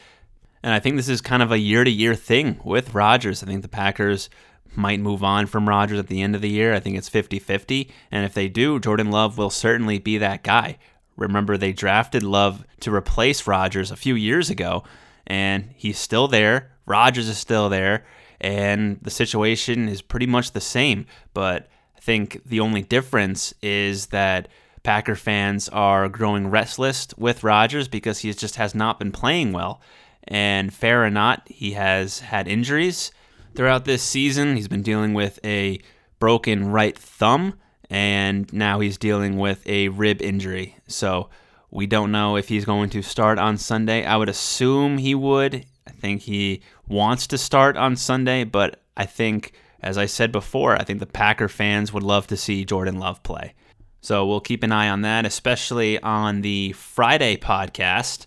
And 0.62 0.74
I 0.74 0.80
think 0.80 0.96
this 0.96 1.10
is 1.10 1.20
kind 1.20 1.42
of 1.42 1.52
a 1.52 1.58
year 1.58 1.84
to 1.84 1.90
year 1.90 2.14
thing 2.14 2.62
with 2.64 2.94
Rodgers. 2.94 3.42
I 3.42 3.48
think 3.48 3.64
the 3.64 3.68
Packers 3.68 4.30
might 4.76 5.00
move 5.00 5.24
on 5.24 5.48
from 5.48 5.68
Rodgers 5.68 5.98
at 5.98 6.08
the 6.08 6.22
end 6.22 6.36
of 6.36 6.42
the 6.42 6.50
year. 6.50 6.76
I 6.76 6.80
think 6.80 6.98
it's 6.98 7.10
50 7.10 7.40
50. 7.40 7.92
And 8.12 8.26
if 8.26 8.36
they 8.36 8.48
do, 8.48 8.80
Jordan 8.80 9.10
Love 9.10 9.40
will 9.40 9.50
certainly 9.50 9.98
be 9.98 10.20
that 10.20 10.44
guy. 10.44 10.78
Remember, 11.18 11.58
they 11.58 11.74
drafted 11.74 12.24
Love 12.24 12.66
to 12.80 12.94
replace 12.94 13.48
Rodgers 13.48 13.92
a 13.92 13.96
few 13.96 14.16
years 14.16 14.50
ago, 14.50 14.84
and 15.28 15.70
he's 15.76 15.98
still 15.98 16.28
there. 16.28 16.72
Rodgers 16.86 17.28
is 17.28 17.38
still 17.38 17.70
there, 17.70 18.06
and 18.40 19.00
the 19.02 19.12
situation 19.12 19.88
is 19.88 20.02
pretty 20.02 20.26
much 20.26 20.52
the 20.52 20.62
same. 20.62 21.06
But 21.34 21.70
I 21.96 22.00
think 22.00 22.42
the 22.46 22.60
only 22.60 22.82
difference 22.82 23.54
is 23.62 24.08
that 24.08 24.48
Packer 24.84 25.16
fans 25.16 25.70
are 25.70 26.10
growing 26.10 26.48
restless 26.48 27.08
with 27.18 27.44
Rodgers 27.44 27.88
because 27.88 28.20
he 28.20 28.34
just 28.34 28.56
has 28.56 28.74
not 28.74 28.98
been 28.98 29.12
playing 29.12 29.52
well. 29.52 29.80
And 30.24 30.74
fair 30.74 31.04
or 31.04 31.10
not, 31.10 31.48
he 31.48 31.74
has 31.74 32.20
had 32.20 32.48
injuries 32.48 33.12
throughout 33.56 33.86
this 33.86 34.02
season. 34.02 34.56
He's 34.56 34.68
been 34.68 34.82
dealing 34.82 35.14
with 35.14 35.40
a 35.44 35.80
broken 36.20 36.72
right 36.72 36.98
thumb, 36.98 37.56
and 37.92 38.52
now 38.54 38.80
he's 38.80 38.98
dealing 38.98 39.38
with 39.38 39.68
a 39.68 39.90
rib 39.90 40.22
injury. 40.22 40.78
So 40.88 41.30
we 41.70 41.86
don't 41.86 42.12
know 42.12 42.38
if 42.38 42.48
he's 42.48 42.64
going 42.64 42.90
to 42.92 43.02
start 43.02 43.38
on 43.38 43.58
Sunday. 43.58 44.06
I 44.06 44.16
would 44.16 44.30
assume 44.30 44.98
he 44.98 45.14
would. 45.14 45.66
I 45.86 45.92
think 45.92 46.22
he 46.22 46.62
wants 46.88 47.28
to 47.28 47.38
start 47.38 47.76
on 47.76 47.98
Sunday, 47.98 48.46
but 48.46 48.82
I 48.96 49.06
think, 49.06 49.52
as 49.82 49.98
I 49.98 50.06
said 50.06 50.32
before, 50.32 50.76
I 50.76 50.86
think 50.86 51.00
the 51.00 51.06
Packer 51.06 51.50
fans 51.50 51.92
would 51.92 52.02
love 52.02 52.28
to 52.28 52.38
see 52.38 52.64
Jordan 52.64 52.98
Love 52.98 53.22
play. 53.24 53.56
So 54.00 54.26
we'll 54.26 54.40
keep 54.40 54.64
an 54.64 54.72
eye 54.72 54.90
on 54.90 55.02
that, 55.02 55.26
especially 55.26 56.00
on 56.00 56.42
the 56.42 56.72
Friday 56.72 57.36
podcast. 57.36 58.26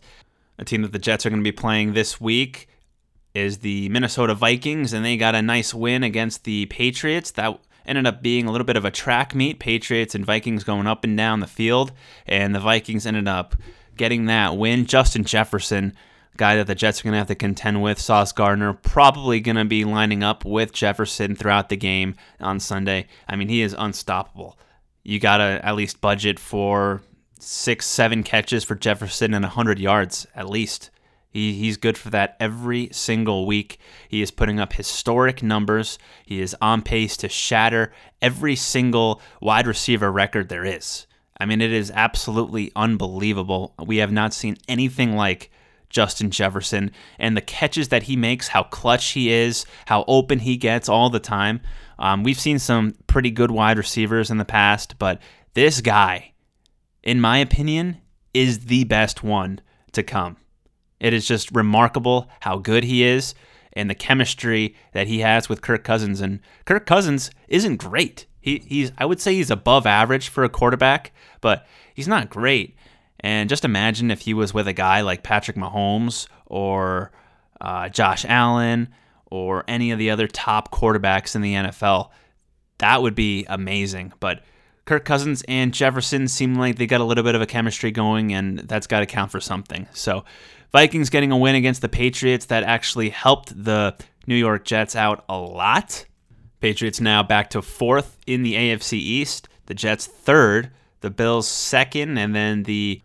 A 0.59 0.65
team 0.65 0.83
that 0.83 0.93
the 0.93 0.99
Jets 0.99 1.25
are 1.25 1.31
going 1.31 1.43
to 1.43 1.51
be 1.51 1.53
playing 1.53 1.95
this 1.95 2.21
week 2.21 2.69
is 3.33 3.59
the 3.59 3.89
Minnesota 3.89 4.35
Vikings, 4.35 4.93
and 4.93 5.05
they 5.05 5.17
got 5.17 5.35
a 5.35 5.43
nice 5.43 5.73
win 5.73 6.03
against 6.03 6.45
the 6.45 6.67
Patriots. 6.67 7.31
That 7.33 7.59
ended 7.87 8.07
up 8.07 8.23
being 8.23 8.47
a 8.47 8.53
little 8.53 8.65
bit 8.65 8.77
of 8.77 8.85
a 8.85 8.91
track 8.91 9.35
meet. 9.35 9.59
Patriots 9.59 10.15
and 10.15 10.25
Vikings 10.25 10.65
going 10.65 10.87
up 10.87 11.05
and 11.05 11.17
down 11.17 11.41
the 11.41 11.47
field, 11.47 11.93
and 12.27 12.55
the 12.55 12.61
Vikings 12.61 13.07
ended 13.07 13.29
up 13.29 13.57
getting 13.97 14.27
that 14.27 14.57
win. 14.57 14.87
Justin 14.87 15.25
Jefferson, 15.25 15.95
guy 16.37 16.57
that 16.57 16.67
the 16.67 16.75
Jets 16.75 17.01
are 17.01 17.05
going 17.05 17.13
to 17.13 17.19
have 17.19 17.29
to 17.29 17.35
contend 17.35 17.83
with. 17.83 18.01
Sauce 18.01 18.33
Gardner 18.33 18.73
probably 18.73 19.41
going 19.41 19.57
to 19.57 19.65
be 19.65 19.85
lining 19.85 20.23
up 20.23 20.45
with 20.45 20.73
Jefferson 20.73 21.37
throughout 21.37 21.69
the 21.69 21.77
game 21.77 22.17
on 22.41 22.61
Sunday. 22.61 23.07
I 23.29 23.37
mean, 23.37 23.49
he 23.49 23.63
is 23.63 23.75
unstoppable 23.79 24.59
you 25.05 25.21
got 25.21 25.37
to 25.37 25.61
at 25.65 25.77
least 25.77 26.01
budget 26.01 26.41
for 26.41 27.03
six, 27.39 27.87
seven 27.87 28.23
catches 28.23 28.65
for 28.65 28.75
Jefferson 28.75 29.35
and 29.35 29.45
100 29.45 29.79
yards 29.79 30.27
at 30.35 30.49
least. 30.49 30.91
He, 31.35 31.53
he's 31.55 31.77
good 31.77 31.99
for 31.99 32.11
that 32.11 32.37
every 32.39 32.89
single 32.93 33.45
week. 33.45 33.81
He 34.09 34.23
is 34.23 34.31
putting 34.31 34.61
up 34.61 34.73
historic 34.73 35.43
numbers. 35.43 35.99
He 36.25 36.41
is 36.41 36.57
on 36.63 36.81
pace 36.81 37.17
to 37.19 37.29
shatter 37.29 37.93
every 38.23 38.55
single 38.55 39.21
wide 39.41 39.67
receiver 39.67 40.13
record 40.13 40.49
there 40.49 40.65
is. 40.65 41.09
I 41.41 41.47
mean, 41.47 41.61
it 41.61 41.73
is 41.73 41.91
absolutely 41.91 42.71
unbelievable. 42.77 43.75
We 43.85 43.97
have 43.97 44.13
not 44.13 44.33
seen 44.33 44.57
anything 44.69 45.17
like 45.17 45.51
Justin 45.91 46.31
Jefferson 46.31 46.93
and 47.19 47.37
the 47.37 47.41
catches 47.41 47.89
that 47.89 48.05
he 48.05 48.15
makes, 48.15 48.47
how 48.47 48.63
clutch 48.63 49.11
he 49.11 49.33
is, 49.33 49.67
how 49.87 50.05
open 50.07 50.39
he 50.39 50.57
gets 50.57 50.89
all 50.89 51.11
the 51.11 51.19
time. 51.19 51.61
Um, 51.99 52.23
we've 52.23 52.39
seen 52.39 52.61
some 52.61 52.95
pretty 53.09 53.33
good 53.33 53.51
wide 53.51 53.77
receivers 53.77 54.31
in 54.31 54.39
the 54.39 54.45
past, 54.45 55.01
but 55.01 55.21
this 55.55 55.81
guy, 55.81 56.33
in 57.03 57.21
my 57.21 57.39
opinion, 57.39 57.99
is 58.33 58.67
the 58.67 58.85
best 58.85 59.25
one 59.25 59.61
to 59.93 60.05
come. 60.05 60.37
It 61.01 61.13
is 61.13 61.27
just 61.27 61.51
remarkable 61.55 62.29
how 62.41 62.59
good 62.59 62.85
he 62.85 63.05
is 63.05 63.35
and 63.73 63.91
the 63.91 63.95
chemistry 63.95 64.75
that 64.93 65.07
he 65.07 65.21
has 65.21 65.49
with 65.49 65.63
Kirk 65.63 65.85
Cousins. 65.85 66.21
And 66.21 66.41
Kirk 66.65 66.87
Cousins 66.87 67.31
isn't 67.49 67.77
great. 67.77 68.27
He, 68.41 68.63
he's 68.67 68.93
I 68.99 69.05
would 69.05 69.21
say 69.21 69.35
he's 69.35 69.51
above 69.51 69.87
average 69.87 70.29
for 70.29 70.45
a 70.45 70.49
quarterback, 70.49 71.13
but 71.41 71.67
he's 71.95 72.09
not 72.09 72.31
great. 72.31 72.77
And 73.21 73.49
just 73.49 73.65
imagine 73.65 74.11
if 74.11 74.21
he 74.21 74.35
was 74.35 74.53
with 74.53 74.69
a 74.69 74.73
guy 74.73 75.01
like 75.01 75.23
Patrick 75.23 75.57
Mahomes 75.57 76.29
or 76.47 77.11
uh, 77.61 77.89
Josh 77.89 78.25
Allen 78.29 78.89
or 79.27 79.65
any 79.67 79.91
of 79.91 79.99
the 79.99 80.11
other 80.11 80.29
top 80.29 80.71
quarterbacks 80.71 81.35
in 81.35 81.43
the 81.43 81.55
NFL. 81.55 82.11
That 82.79 83.03
would 83.03 83.15
be 83.15 83.47
amazing. 83.49 84.13
But 84.21 84.45
Kirk 84.85 85.05
Cousins 85.05 85.43
and 85.49 85.73
Jefferson 85.73 86.29
seem 86.29 86.55
like 86.55 86.77
they 86.77 86.87
got 86.87 87.01
a 87.01 87.05
little 87.05 87.25
bit 87.25 87.35
of 87.35 87.41
a 87.41 87.47
chemistry 87.47 87.91
going, 87.91 88.35
and 88.35 88.59
that's 88.59 88.87
got 88.87 89.01
to 89.01 89.07
count 89.07 89.31
for 89.31 89.41
something. 89.41 89.89
So, 89.93 90.25
Vikings 90.75 91.09
getting 91.09 91.31
a 91.31 91.37
win 91.37 91.55
against 91.55 91.83
the 91.83 91.89
Patriots 91.89 92.47
that 92.47 92.65
actually 92.65 93.09
helped 93.09 93.53
the 93.65 93.95
New 94.27 94.35
York 94.35 94.65
Jets 94.65 94.97
out 94.97 95.25
a 95.29 95.39
lot. 95.39 96.05
Patriots 96.59 97.01
now 97.01 97.23
back 97.23 97.51
to 97.51 97.63
fourth 97.63 98.19
in 98.27 98.43
the 98.43 98.55
AFC 98.55 98.95
East, 98.95 99.49
the 99.67 99.75
Jets 99.75 100.09
third, 100.09 100.73
the 101.01 101.11
Bills 101.11 101.47
second, 101.47 102.19
and 102.19 102.35
then 102.35 102.65
the 102.65 103.01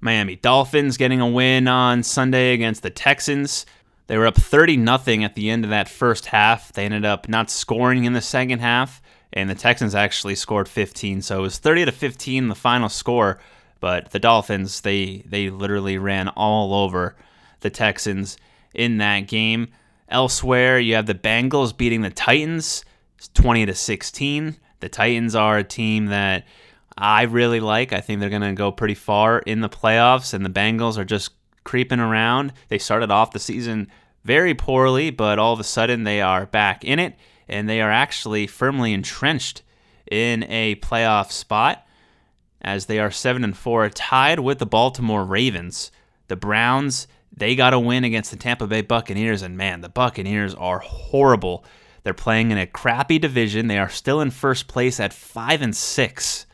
Miami 0.00 0.36
Dolphins 0.36 0.96
getting 0.96 1.20
a 1.20 1.28
win 1.28 1.68
on 1.68 2.02
Sunday 2.02 2.54
against 2.54 2.82
the 2.82 2.88
Texans. 2.88 3.66
They 4.06 4.16
were 4.16 4.26
up 4.26 4.36
30 4.36 4.78
nothing 4.78 5.22
at 5.22 5.34
the 5.34 5.50
end 5.50 5.64
of 5.64 5.70
that 5.70 5.90
first 5.90 6.24
half. 6.24 6.72
They 6.72 6.86
ended 6.86 7.04
up 7.04 7.28
not 7.28 7.50
scoring 7.50 8.06
in 8.06 8.14
the 8.14 8.22
second 8.22 8.60
half, 8.60 9.02
and 9.30 9.50
the 9.50 9.54
Texans 9.54 9.94
actually 9.94 10.36
scored 10.36 10.70
15. 10.70 11.20
So 11.20 11.40
it 11.40 11.42
was 11.42 11.58
30 11.58 11.84
to 11.84 11.92
15 11.92 12.48
the 12.48 12.54
final 12.54 12.88
score. 12.88 13.38
But 13.80 14.10
the 14.10 14.18
Dolphins, 14.18 14.82
they 14.82 15.24
they 15.26 15.50
literally 15.50 15.98
ran 15.98 16.28
all 16.28 16.74
over 16.74 17.16
the 17.60 17.70
Texans 17.70 18.36
in 18.74 18.98
that 18.98 19.20
game. 19.20 19.68
Elsewhere, 20.08 20.78
you 20.78 20.94
have 20.94 21.06
the 21.06 21.14
Bengals 21.14 21.76
beating 21.76 22.02
the 22.02 22.10
Titans 22.10 22.84
20 23.34 23.66
to 23.66 23.74
16. 23.74 24.56
The 24.80 24.88
Titans 24.88 25.34
are 25.34 25.58
a 25.58 25.64
team 25.64 26.06
that 26.06 26.44
I 26.96 27.22
really 27.22 27.60
like. 27.60 27.92
I 27.92 28.00
think 28.00 28.20
they're 28.20 28.28
going 28.28 28.42
to 28.42 28.52
go 28.52 28.72
pretty 28.72 28.94
far 28.94 29.38
in 29.40 29.60
the 29.60 29.68
playoffs, 29.68 30.34
and 30.34 30.44
the 30.44 30.50
Bengals 30.50 30.98
are 30.98 31.04
just 31.04 31.30
creeping 31.64 32.00
around. 32.00 32.52
They 32.68 32.78
started 32.78 33.10
off 33.10 33.32
the 33.32 33.38
season 33.38 33.88
very 34.24 34.54
poorly, 34.54 35.10
but 35.10 35.38
all 35.38 35.52
of 35.52 35.60
a 35.60 35.64
sudden 35.64 36.04
they 36.04 36.20
are 36.20 36.46
back 36.46 36.84
in 36.84 36.98
it 36.98 37.14
and 37.50 37.68
they 37.68 37.80
are 37.80 37.90
actually 37.90 38.46
firmly 38.46 38.92
entrenched 38.92 39.62
in 40.10 40.44
a 40.44 40.76
playoff 40.76 41.30
spot 41.32 41.86
as 42.62 42.86
they 42.86 42.98
are 42.98 43.10
7 43.10 43.42
and 43.44 43.56
4 43.56 43.88
tied 43.90 44.40
with 44.40 44.58
the 44.58 44.66
Baltimore 44.66 45.24
Ravens. 45.24 45.90
The 46.28 46.36
Browns, 46.36 47.06
they 47.34 47.54
got 47.54 47.74
a 47.74 47.78
win 47.78 48.04
against 48.04 48.30
the 48.30 48.36
Tampa 48.36 48.66
Bay 48.66 48.82
Buccaneers 48.82 49.42
and 49.42 49.56
man, 49.56 49.80
the 49.80 49.88
Buccaneers 49.88 50.54
are 50.54 50.78
horrible. 50.80 51.64
They're 52.02 52.14
playing 52.14 52.50
in 52.50 52.58
a 52.58 52.66
crappy 52.66 53.18
division. 53.18 53.66
They 53.66 53.78
are 53.78 53.88
still 53.88 54.20
in 54.20 54.30
first 54.30 54.68
place 54.68 55.00
at 55.00 55.12
5 55.12 55.62
and 55.62 55.76
6 55.76 56.46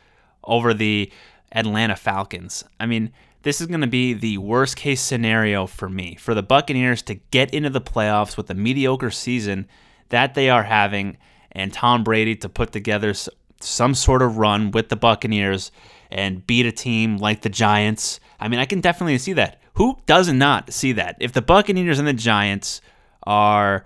over 0.43 0.73
the 0.73 1.11
Atlanta 1.51 1.95
Falcons. 1.95 2.63
I 2.79 2.85
mean, 2.85 3.11
this 3.43 3.61
is 3.61 3.67
going 3.67 3.81
to 3.81 3.87
be 3.87 4.13
the 4.13 4.37
worst 4.39 4.75
case 4.75 4.99
scenario 4.99 5.67
for 5.67 5.87
me 5.87 6.15
for 6.15 6.33
the 6.33 6.43
Buccaneers 6.43 7.01
to 7.03 7.15
get 7.15 7.53
into 7.53 7.69
the 7.69 7.81
playoffs 7.81 8.35
with 8.35 8.47
the 8.47 8.53
mediocre 8.53 9.11
season 9.11 9.67
that 10.09 10.33
they 10.33 10.49
are 10.49 10.63
having 10.63 11.17
and 11.51 11.71
Tom 11.73 12.03
Brady 12.03 12.35
to 12.35 12.49
put 12.49 12.71
together 12.71 13.13
some 13.61 13.93
sort 13.93 14.21
of 14.21 14.37
run 14.37 14.71
with 14.71 14.89
the 14.89 14.95
Buccaneers 14.95 15.71
and 16.09 16.45
beat 16.45 16.65
a 16.65 16.71
team 16.71 17.17
like 17.17 17.41
the 17.41 17.49
Giants. 17.49 18.19
I 18.39 18.47
mean, 18.47 18.59
I 18.59 18.65
can 18.65 18.81
definitely 18.81 19.17
see 19.17 19.33
that. 19.33 19.61
Who 19.75 19.97
does 20.05 20.31
not 20.31 20.73
see 20.73 20.91
that? 20.93 21.17
If 21.19 21.33
the 21.33 21.41
Buccaneers 21.41 21.99
and 21.99 22.07
the 22.07 22.13
Giants 22.13 22.81
are 23.23 23.85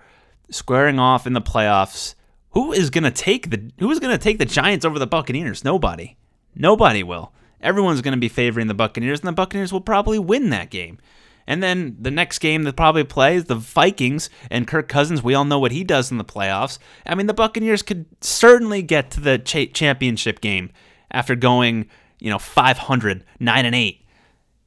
squaring 0.50 0.98
off 0.98 1.26
in 1.26 1.32
the 1.32 1.42
playoffs, 1.42 2.14
who 2.50 2.72
is 2.72 2.90
going 2.90 3.04
to 3.04 3.10
take 3.10 3.50
the 3.50 3.70
who 3.78 3.90
is 3.90 3.98
going 3.98 4.16
to 4.16 4.22
take 4.22 4.38
the 4.38 4.44
Giants 4.44 4.84
over 4.84 4.98
the 4.98 5.06
Buccaneers? 5.06 5.64
Nobody. 5.64 6.16
Nobody 6.54 7.02
will. 7.02 7.32
Everyone's 7.60 8.02
going 8.02 8.14
to 8.14 8.20
be 8.20 8.28
favoring 8.28 8.66
the 8.66 8.74
Buccaneers 8.74 9.20
and 9.20 9.28
the 9.28 9.32
Buccaneers 9.32 9.72
will 9.72 9.80
probably 9.80 10.18
win 10.18 10.50
that 10.50 10.70
game. 10.70 10.98
And 11.46 11.62
then 11.62 11.96
the 12.00 12.10
next 12.10 12.38
game 12.38 12.62
they'll 12.62 12.72
probably 12.72 13.04
play 13.04 13.36
is 13.36 13.44
the 13.44 13.54
Vikings 13.54 14.30
and 14.50 14.66
Kirk 14.66 14.88
Cousins. 14.88 15.22
We 15.22 15.34
all 15.34 15.44
know 15.44 15.58
what 15.58 15.72
he 15.72 15.84
does 15.84 16.10
in 16.10 16.18
the 16.18 16.24
playoffs. 16.24 16.78
I 17.04 17.14
mean, 17.14 17.26
the 17.26 17.34
Buccaneers 17.34 17.82
could 17.82 18.06
certainly 18.20 18.82
get 18.82 19.10
to 19.12 19.20
the 19.20 19.38
championship 19.38 20.40
game 20.40 20.70
after 21.10 21.34
going, 21.34 21.88
you 22.22 22.30
know, 22.30 22.38
500, 22.38 23.24
9 23.40 23.66
and 23.66 23.74
8 23.74 24.06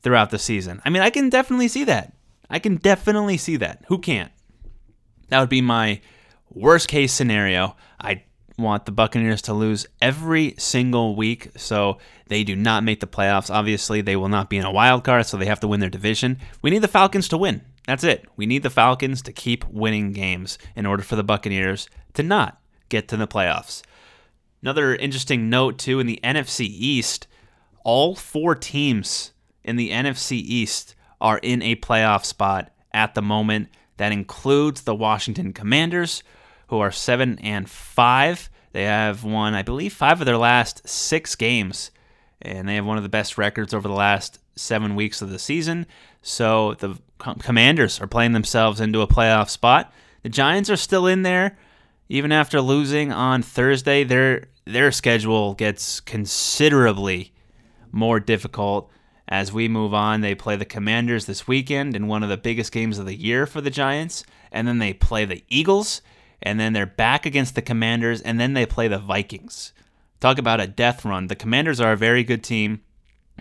throughout 0.01 0.29
the 0.29 0.37
season. 0.37 0.81
I 0.83 0.89
mean, 0.89 1.01
I 1.01 1.09
can 1.09 1.29
definitely 1.29 1.69
see 1.69 1.85
that. 1.85 2.11
I 2.49 2.59
can 2.59 2.75
definitely 2.75 3.37
see 3.37 3.55
that. 3.55 3.85
Who 3.87 3.97
can't? 3.97 4.31
That 5.29 5.39
would 5.39 5.49
be 5.49 5.61
my 5.61 6.01
worst 6.49 6.89
case 6.89 7.13
scenario. 7.13 7.77
I 7.97 8.23
want 8.57 8.85
the 8.85 8.91
Buccaneers 8.91 9.41
to 9.43 9.53
lose 9.53 9.87
every 10.01 10.55
single 10.57 11.15
week 11.15 11.49
so 11.55 11.97
they 12.27 12.43
do 12.43 12.57
not 12.57 12.83
make 12.83 12.99
the 12.99 13.07
playoffs. 13.07 13.49
Obviously, 13.49 14.01
they 14.01 14.17
will 14.17 14.27
not 14.27 14.49
be 14.49 14.57
in 14.57 14.65
a 14.65 14.71
wild 14.71 15.05
card, 15.05 15.25
so 15.25 15.37
they 15.37 15.45
have 15.45 15.61
to 15.61 15.67
win 15.67 15.79
their 15.79 15.89
division. 15.89 16.37
We 16.61 16.71
need 16.71 16.79
the 16.79 16.89
Falcons 16.89 17.29
to 17.29 17.37
win. 17.37 17.61
That's 17.87 18.03
it. 18.03 18.25
We 18.35 18.45
need 18.45 18.63
the 18.63 18.69
Falcons 18.69 19.21
to 19.21 19.31
keep 19.31 19.65
winning 19.69 20.11
games 20.11 20.57
in 20.75 20.85
order 20.85 21.03
for 21.03 21.15
the 21.15 21.23
Buccaneers 21.23 21.87
to 22.15 22.23
not 22.23 22.59
get 22.89 23.07
to 23.07 23.17
the 23.17 23.27
playoffs. 23.27 23.81
Another 24.61 24.93
interesting 24.93 25.49
note, 25.49 25.77
too, 25.77 26.01
in 26.01 26.07
the 26.07 26.19
NFC 26.21 26.65
East, 26.67 27.27
all 27.85 28.15
four 28.15 28.55
teams 28.55 29.31
in 29.63 29.77
the 29.77 29.91
NFC 29.91 30.33
East 30.33 30.95
are 31.21 31.37
in 31.37 31.61
a 31.61 31.77
playoff 31.77 32.25
spot 32.25 32.73
at 32.93 33.15
the 33.15 33.21
moment. 33.21 33.69
That 33.97 34.11
includes 34.11 34.81
the 34.81 34.95
Washington 34.95 35.53
Commanders, 35.53 36.21
who 36.67 36.79
are 36.79 36.91
seven 36.91 37.39
and 37.39 37.69
five. 37.69 38.49
They 38.73 38.83
have 38.83 39.23
won, 39.23 39.53
I 39.53 39.61
believe, 39.61 39.93
five 39.93 40.19
of 40.19 40.25
their 40.25 40.37
last 40.37 40.85
six 40.89 41.35
games, 41.35 41.91
and 42.41 42.67
they 42.67 42.75
have 42.75 42.85
one 42.85 42.97
of 42.97 43.03
the 43.03 43.09
best 43.09 43.37
records 43.37 43.73
over 43.73 43.87
the 43.87 43.93
last 43.93 44.39
seven 44.57 44.95
weeks 44.95 45.21
of 45.21 45.29
the 45.29 45.39
season. 45.39 45.85
So 46.21 46.73
the 46.73 46.99
Commanders 47.19 48.01
are 48.01 48.07
playing 48.07 48.33
themselves 48.33 48.81
into 48.81 49.01
a 49.01 49.07
playoff 49.07 49.49
spot. 49.49 49.93
The 50.23 50.29
Giants 50.29 50.69
are 50.69 50.75
still 50.75 51.07
in 51.07 51.21
there, 51.21 51.57
even 52.09 52.31
after 52.31 52.59
losing 52.59 53.11
on 53.11 53.43
Thursday. 53.43 54.03
Their 54.03 54.47
their 54.65 54.91
schedule 54.91 55.53
gets 55.53 55.99
considerably 55.99 57.31
more 57.95 58.19
difficult 58.19 58.91
as 59.27 59.51
we 59.51 59.67
move 59.67 59.93
on. 59.93 60.21
They 60.21 60.35
play 60.35 60.55
the 60.55 60.65
Commanders 60.65 61.25
this 61.25 61.47
weekend 61.47 61.95
in 61.95 62.07
one 62.07 62.21
of 62.21 62.29
the 62.29 62.37
biggest 62.37 62.71
games 62.71 62.99
of 62.99 63.05
the 63.05 63.15
year 63.15 63.47
for 63.47 63.61
the 63.61 63.71
Giants, 63.71 64.23
and 64.51 64.67
then 64.67 64.77
they 64.77 64.93
play 64.93 65.25
the 65.25 65.43
Eagles 65.49 66.01
and 66.41 66.59
then 66.59 66.73
they're 66.73 66.85
back 66.85 67.25
against 67.25 67.55
the 67.55 67.61
Commanders, 67.61 68.21
and 68.21 68.39
then 68.39 68.53
they 68.53 68.65
play 68.65 68.87
the 68.87 68.99
Vikings. 68.99 69.73
Talk 70.19 70.37
about 70.37 70.61
a 70.61 70.67
death 70.67 71.03
run. 71.03 71.27
The 71.27 71.35
Commanders 71.35 71.81
are 71.81 71.93
a 71.93 71.97
very 71.97 72.23
good 72.23 72.43
team. 72.43 72.81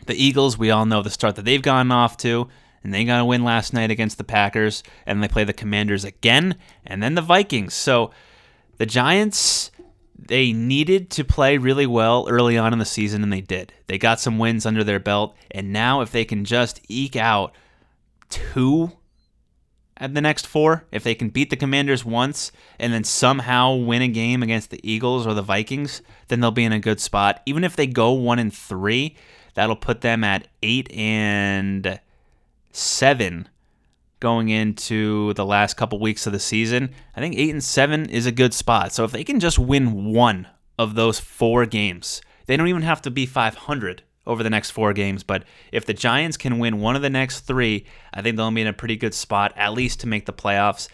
The 0.06 0.14
Eagles, 0.14 0.58
we 0.58 0.70
all 0.70 0.86
know 0.86 1.02
the 1.02 1.10
start 1.10 1.36
that 1.36 1.44
they've 1.44 1.62
gone 1.62 1.92
off 1.92 2.16
to, 2.18 2.48
and 2.82 2.92
they 2.92 3.04
got 3.04 3.20
a 3.20 3.24
win 3.24 3.44
last 3.44 3.72
night 3.72 3.90
against 3.90 4.18
the 4.18 4.24
Packers, 4.24 4.82
and 5.06 5.22
they 5.22 5.28
play 5.28 5.44
the 5.44 5.52
Commanders 5.52 6.04
again, 6.04 6.56
and 6.84 7.02
then 7.02 7.14
the 7.14 7.22
Vikings. 7.22 7.74
So 7.74 8.10
the 8.78 8.86
Giants, 8.86 9.70
they 10.16 10.52
needed 10.52 11.10
to 11.10 11.24
play 11.24 11.58
really 11.58 11.86
well 11.86 12.26
early 12.28 12.56
on 12.56 12.72
in 12.72 12.78
the 12.78 12.84
season, 12.84 13.22
and 13.22 13.32
they 13.32 13.40
did. 13.40 13.72
They 13.86 13.98
got 13.98 14.20
some 14.20 14.38
wins 14.38 14.66
under 14.66 14.84
their 14.84 15.00
belt, 15.00 15.36
and 15.50 15.72
now 15.72 16.00
if 16.00 16.12
they 16.12 16.24
can 16.24 16.44
just 16.44 16.80
eke 16.88 17.16
out 17.16 17.54
two 18.28 18.92
at 19.96 20.14
the 20.14 20.20
next 20.20 20.46
four, 20.46 20.84
if 20.90 21.04
they 21.04 21.14
can 21.14 21.28
beat 21.28 21.50
the 21.50 21.56
Commanders 21.56 22.04
once 22.04 22.50
and 22.78 22.92
then 22.92 23.04
somehow 23.04 23.74
win 23.74 24.02
a 24.02 24.08
game 24.08 24.42
against 24.42 24.70
the 24.70 24.80
Eagles 24.88 25.26
or 25.26 25.34
the 25.34 25.42
Vikings, 25.42 26.02
then 26.28 26.40
they'll 26.40 26.50
be 26.50 26.64
in 26.64 26.72
a 26.72 26.80
good 26.80 27.00
spot. 27.00 27.40
Even 27.46 27.62
if 27.62 27.76
they 27.76 27.86
go 27.86 28.12
one 28.12 28.38
and 28.38 28.52
three, 28.52 29.16
that'll 29.54 29.76
put 29.76 30.00
them 30.00 30.24
at 30.24 30.48
eight 30.62 30.90
and 30.92 32.00
seven 32.72 33.48
going 34.24 34.48
into 34.48 35.34
the 35.34 35.44
last 35.44 35.74
couple 35.74 36.00
weeks 36.00 36.26
of 36.26 36.32
the 36.32 36.40
season. 36.40 36.88
I 37.14 37.20
think 37.20 37.36
eight 37.36 37.50
and 37.50 37.62
seven 37.62 38.08
is 38.08 38.24
a 38.24 38.32
good 38.32 38.54
spot. 38.54 38.90
So 38.90 39.04
if 39.04 39.12
they 39.12 39.22
can 39.22 39.38
just 39.38 39.58
win 39.58 40.14
one 40.14 40.48
of 40.78 40.94
those 40.94 41.20
four 41.20 41.66
games, 41.66 42.22
they 42.46 42.56
don't 42.56 42.68
even 42.68 42.80
have 42.80 43.02
to 43.02 43.10
be 43.10 43.26
500 43.26 44.02
over 44.26 44.42
the 44.42 44.48
next 44.48 44.70
four 44.70 44.94
games. 44.94 45.22
But 45.22 45.44
if 45.72 45.84
the 45.84 45.92
Giants 45.92 46.38
can 46.38 46.58
win 46.58 46.80
one 46.80 46.96
of 46.96 47.02
the 47.02 47.10
next 47.10 47.40
three, 47.40 47.84
I 48.14 48.22
think 48.22 48.38
they'll 48.38 48.50
be 48.50 48.62
in 48.62 48.66
a 48.66 48.72
pretty 48.72 48.96
good 48.96 49.12
spot, 49.12 49.52
at 49.56 49.74
least 49.74 50.00
to 50.00 50.06
make 50.06 50.24
the 50.24 50.32
playoffs. 50.32 50.88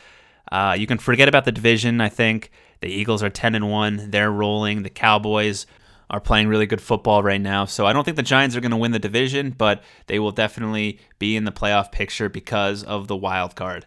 Uh, 0.51 0.75
you 0.77 0.89
can 0.89 0.99
forget 0.99 1.29
about 1.29 1.45
the 1.45 1.53
division. 1.53 2.01
I 2.01 2.09
think 2.09 2.51
the 2.81 2.89
Eagles 2.89 3.23
are 3.23 3.31
ten 3.31 3.55
and 3.55 3.71
one; 3.71 4.11
they're 4.11 4.33
rolling. 4.33 4.83
The 4.83 4.91
Cowboys 4.91 5.67
are 6.11 6.21
playing 6.21 6.49
really 6.49 6.67
good 6.67 6.81
football 6.81 7.23
right 7.23 7.41
now. 7.41 7.65
So 7.65 7.87
I 7.87 7.93
don't 7.93 8.05
think 8.05 8.17
the 8.17 8.23
Giants 8.23 8.57
are 8.57 8.61
going 8.61 8.73
to 8.73 8.77
win 8.77 8.91
the 8.91 8.99
division, 8.99 9.51
but 9.51 9.83
they 10.09 10.19
will 10.19 10.33
definitely 10.33 10.99
be 11.19 11.37
in 11.37 11.45
the 11.45 11.53
playoff 11.53 11.93
picture 11.93 12.29
because 12.29 12.83
of 12.83 13.07
the 13.07 13.17
wild 13.17 13.55
card. 13.55 13.87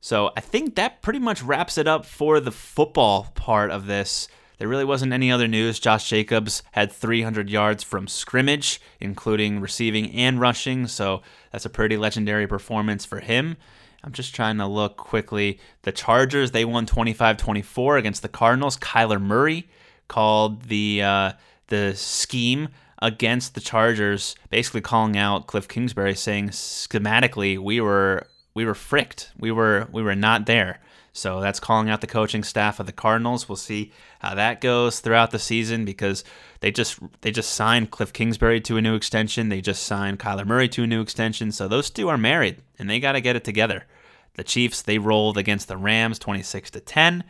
So 0.00 0.32
I 0.36 0.40
think 0.40 0.74
that 0.74 1.00
pretty 1.00 1.20
much 1.20 1.42
wraps 1.42 1.78
it 1.78 1.86
up 1.86 2.04
for 2.04 2.40
the 2.40 2.50
football 2.50 3.28
part 3.36 3.70
of 3.70 3.86
this. 3.86 4.26
There 4.58 4.68
really 4.68 4.84
wasn't 4.84 5.12
any 5.12 5.30
other 5.30 5.46
news. 5.46 5.78
Josh 5.78 6.08
Jacobs 6.08 6.64
had 6.72 6.90
300 6.92 7.48
yards 7.48 7.84
from 7.84 8.08
scrimmage, 8.08 8.80
including 9.00 9.60
receiving 9.60 10.10
and 10.12 10.40
rushing, 10.40 10.88
so 10.88 11.22
that's 11.52 11.64
a 11.64 11.70
pretty 11.70 11.96
legendary 11.96 12.48
performance 12.48 13.04
for 13.04 13.20
him. 13.20 13.56
I'm 14.04 14.12
just 14.12 14.34
trying 14.34 14.58
to 14.58 14.66
look 14.66 14.96
quickly. 14.96 15.60
The 15.82 15.92
Chargers, 15.92 16.50
they 16.50 16.64
won 16.64 16.86
25-24 16.86 17.98
against 17.98 18.22
the 18.22 18.28
Cardinals. 18.28 18.76
Kyler 18.76 19.20
Murray 19.20 19.68
called 20.08 20.62
the 20.64 21.02
uh, 21.02 21.32
the 21.72 21.96
scheme 21.96 22.68
against 23.00 23.54
the 23.54 23.60
Chargers, 23.60 24.36
basically 24.50 24.82
calling 24.82 25.16
out 25.16 25.46
Cliff 25.46 25.66
Kingsbury, 25.66 26.14
saying 26.14 26.50
schematically 26.50 27.58
we 27.58 27.80
were 27.80 28.26
we 28.52 28.66
were 28.66 28.74
fricked. 28.74 29.32
We 29.38 29.50
were 29.50 29.88
we 29.90 30.02
were 30.02 30.14
not 30.14 30.44
there. 30.44 30.80
So 31.14 31.40
that's 31.40 31.60
calling 31.60 31.88
out 31.88 32.02
the 32.02 32.06
coaching 32.06 32.44
staff 32.44 32.78
of 32.78 32.84
the 32.84 32.92
Cardinals. 32.92 33.48
We'll 33.48 33.56
see 33.56 33.92
how 34.20 34.34
that 34.34 34.60
goes 34.60 35.00
throughout 35.00 35.30
the 35.30 35.38
season 35.38 35.86
because 35.86 36.24
they 36.60 36.70
just 36.70 36.98
they 37.22 37.30
just 37.30 37.54
signed 37.54 37.90
Cliff 37.90 38.12
Kingsbury 38.12 38.60
to 38.60 38.76
a 38.76 38.82
new 38.82 38.94
extension. 38.94 39.48
They 39.48 39.62
just 39.62 39.84
signed 39.84 40.18
Kyler 40.18 40.46
Murray 40.46 40.68
to 40.68 40.84
a 40.84 40.86
new 40.86 41.00
extension. 41.00 41.52
So 41.52 41.68
those 41.68 41.88
two 41.88 42.10
are 42.10 42.18
married 42.18 42.60
and 42.78 42.88
they 42.90 43.00
got 43.00 43.12
to 43.12 43.22
get 43.22 43.36
it 43.36 43.44
together. 43.44 43.86
The 44.34 44.44
Chiefs 44.44 44.82
they 44.82 44.98
rolled 44.98 45.38
against 45.38 45.68
the 45.68 45.78
Rams 45.78 46.18
26 46.18 46.70
to 46.72 46.80
10. 46.80 47.24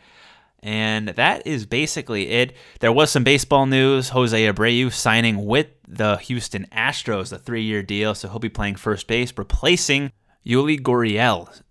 And 0.63 1.09
that 1.09 1.45
is 1.45 1.65
basically 1.65 2.29
it. 2.29 2.55
There 2.79 2.93
was 2.93 3.11
some 3.11 3.25
baseball 3.25 3.65
news. 3.65 4.09
Jose 4.09 4.47
Abreu 4.47 4.91
signing 4.93 5.45
with 5.45 5.67
the 5.85 6.15
Houston 6.17 6.65
Astros, 6.71 7.33
a 7.33 7.37
three 7.37 7.63
year 7.63 7.83
deal. 7.83 8.15
So 8.15 8.29
he'll 8.29 8.39
be 8.39 8.47
playing 8.47 8.75
first 8.75 9.05
base, 9.07 9.33
replacing 9.37 10.13
Yuli 10.47 10.79
Gurriel. 10.79 11.61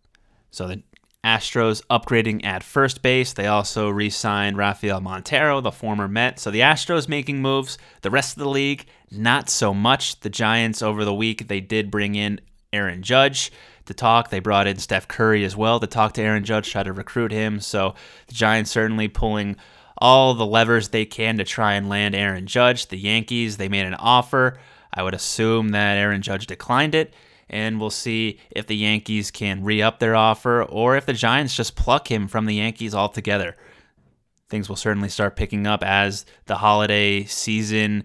So 0.51 0.69
the 0.69 0.83
Astros 1.25 1.83
upgrading 1.89 2.45
at 2.45 2.63
first 2.63 3.01
base. 3.01 3.33
They 3.33 3.47
also 3.47 3.89
re 3.89 4.11
signed 4.11 4.59
Rafael 4.59 5.01
Montero, 5.01 5.63
the 5.63 5.73
former 5.73 6.07
Met. 6.07 6.39
So 6.39 6.51
the 6.51 6.61
Astros 6.61 7.09
making 7.09 7.41
moves. 7.41 7.79
The 8.03 8.11
rest 8.11 8.37
of 8.37 8.43
the 8.43 8.51
league, 8.51 8.85
not 9.11 9.49
so 9.49 9.73
much. 9.73 10.21
The 10.21 10.31
Giants 10.31 10.83
over 10.83 11.07
the 11.07 11.15
week, 11.15 11.49
they 11.49 11.61
did 11.61 11.91
bring 11.91 12.15
in 12.15 12.43
Aaron 12.75 13.03
Judge 13.03 13.53
to 13.87 13.95
talk. 13.95 14.31
They 14.31 14.41
brought 14.41 14.67
in 14.67 14.79
Steph 14.79 15.09
Curry 15.09 15.45
as 15.45 15.57
well 15.57 15.81
to 15.81 15.87
talk 15.87 16.13
to 16.15 16.23
Aaron 16.23 16.45
Judge, 16.45 16.71
try 16.71 16.83
to 16.83 16.93
recruit 16.93 17.33
him. 17.33 17.61
So 17.61 17.95
the 18.27 18.35
Giants 18.35 18.71
certainly 18.71 19.09
pulling 19.09 19.57
all 19.99 20.35
the 20.35 20.47
levers 20.47 20.89
they 20.89 21.05
can 21.05 21.39
to 21.39 21.45
try 21.45 21.75
and 21.75 21.89
land 21.89 22.15
Aaron 22.15 22.47
Judge. 22.47 22.89
The 22.89 22.99
Yankees, 22.99 23.57
they 23.57 23.69
made 23.69 23.87
an 23.87 23.95
offer. 23.95 24.59
I 24.93 25.03
would 25.03 25.15
assume 25.15 25.71
that 25.71 25.97
Aaron 25.97 26.23
Judge 26.23 26.47
declined 26.47 26.95
it 26.95 27.15
and 27.53 27.79
we'll 27.79 27.91
see 27.91 28.41
if 28.51 28.67
the 28.67 28.77
Yankees 28.77 29.31
can 29.31 29.63
re 29.63 29.83
up 29.83 29.99
their 29.99 30.17
offer 30.17 30.63
or 30.65 30.97
if 30.97 31.07
the 31.07 31.13
Giants 31.13 31.55
just 31.55 31.77
pluck 31.77 32.11
him 32.11 32.27
from 32.27 32.47
the 32.47 32.55
Yankees 32.57 32.95
altogether. 32.95 33.57
Things 34.49 34.69
will 34.69 34.77
certainly 34.77 35.11
start 35.11 35.37
picking 35.37 35.67
up 35.67 35.85
as 35.85 36.25
the 36.47 36.57
holiday 36.57 37.25
season 37.25 38.05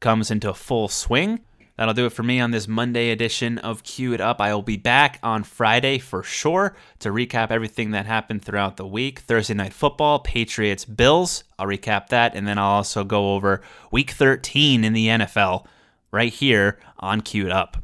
comes 0.00 0.30
into 0.30 0.52
full 0.52 0.88
swing. 0.88 1.40
That'll 1.82 1.94
do 1.94 2.06
it 2.06 2.12
for 2.12 2.22
me 2.22 2.38
on 2.38 2.52
this 2.52 2.68
Monday 2.68 3.10
edition 3.10 3.58
of 3.58 3.82
Cue 3.82 4.12
It 4.12 4.20
Up. 4.20 4.40
I 4.40 4.54
will 4.54 4.62
be 4.62 4.76
back 4.76 5.18
on 5.20 5.42
Friday 5.42 5.98
for 5.98 6.22
sure 6.22 6.76
to 7.00 7.08
recap 7.08 7.50
everything 7.50 7.90
that 7.90 8.06
happened 8.06 8.44
throughout 8.44 8.76
the 8.76 8.86
week. 8.86 9.18
Thursday 9.18 9.54
night 9.54 9.72
football, 9.72 10.20
Patriots, 10.20 10.84
Bills. 10.84 11.42
I'll 11.58 11.66
recap 11.66 12.06
that, 12.10 12.36
and 12.36 12.46
then 12.46 12.56
I'll 12.56 12.70
also 12.70 13.02
go 13.02 13.34
over 13.34 13.62
week 13.90 14.12
13 14.12 14.84
in 14.84 14.92
the 14.92 15.08
NFL 15.08 15.66
right 16.12 16.32
here 16.32 16.78
on 17.00 17.20
Cue 17.20 17.46
It 17.46 17.50
Up. 17.50 17.76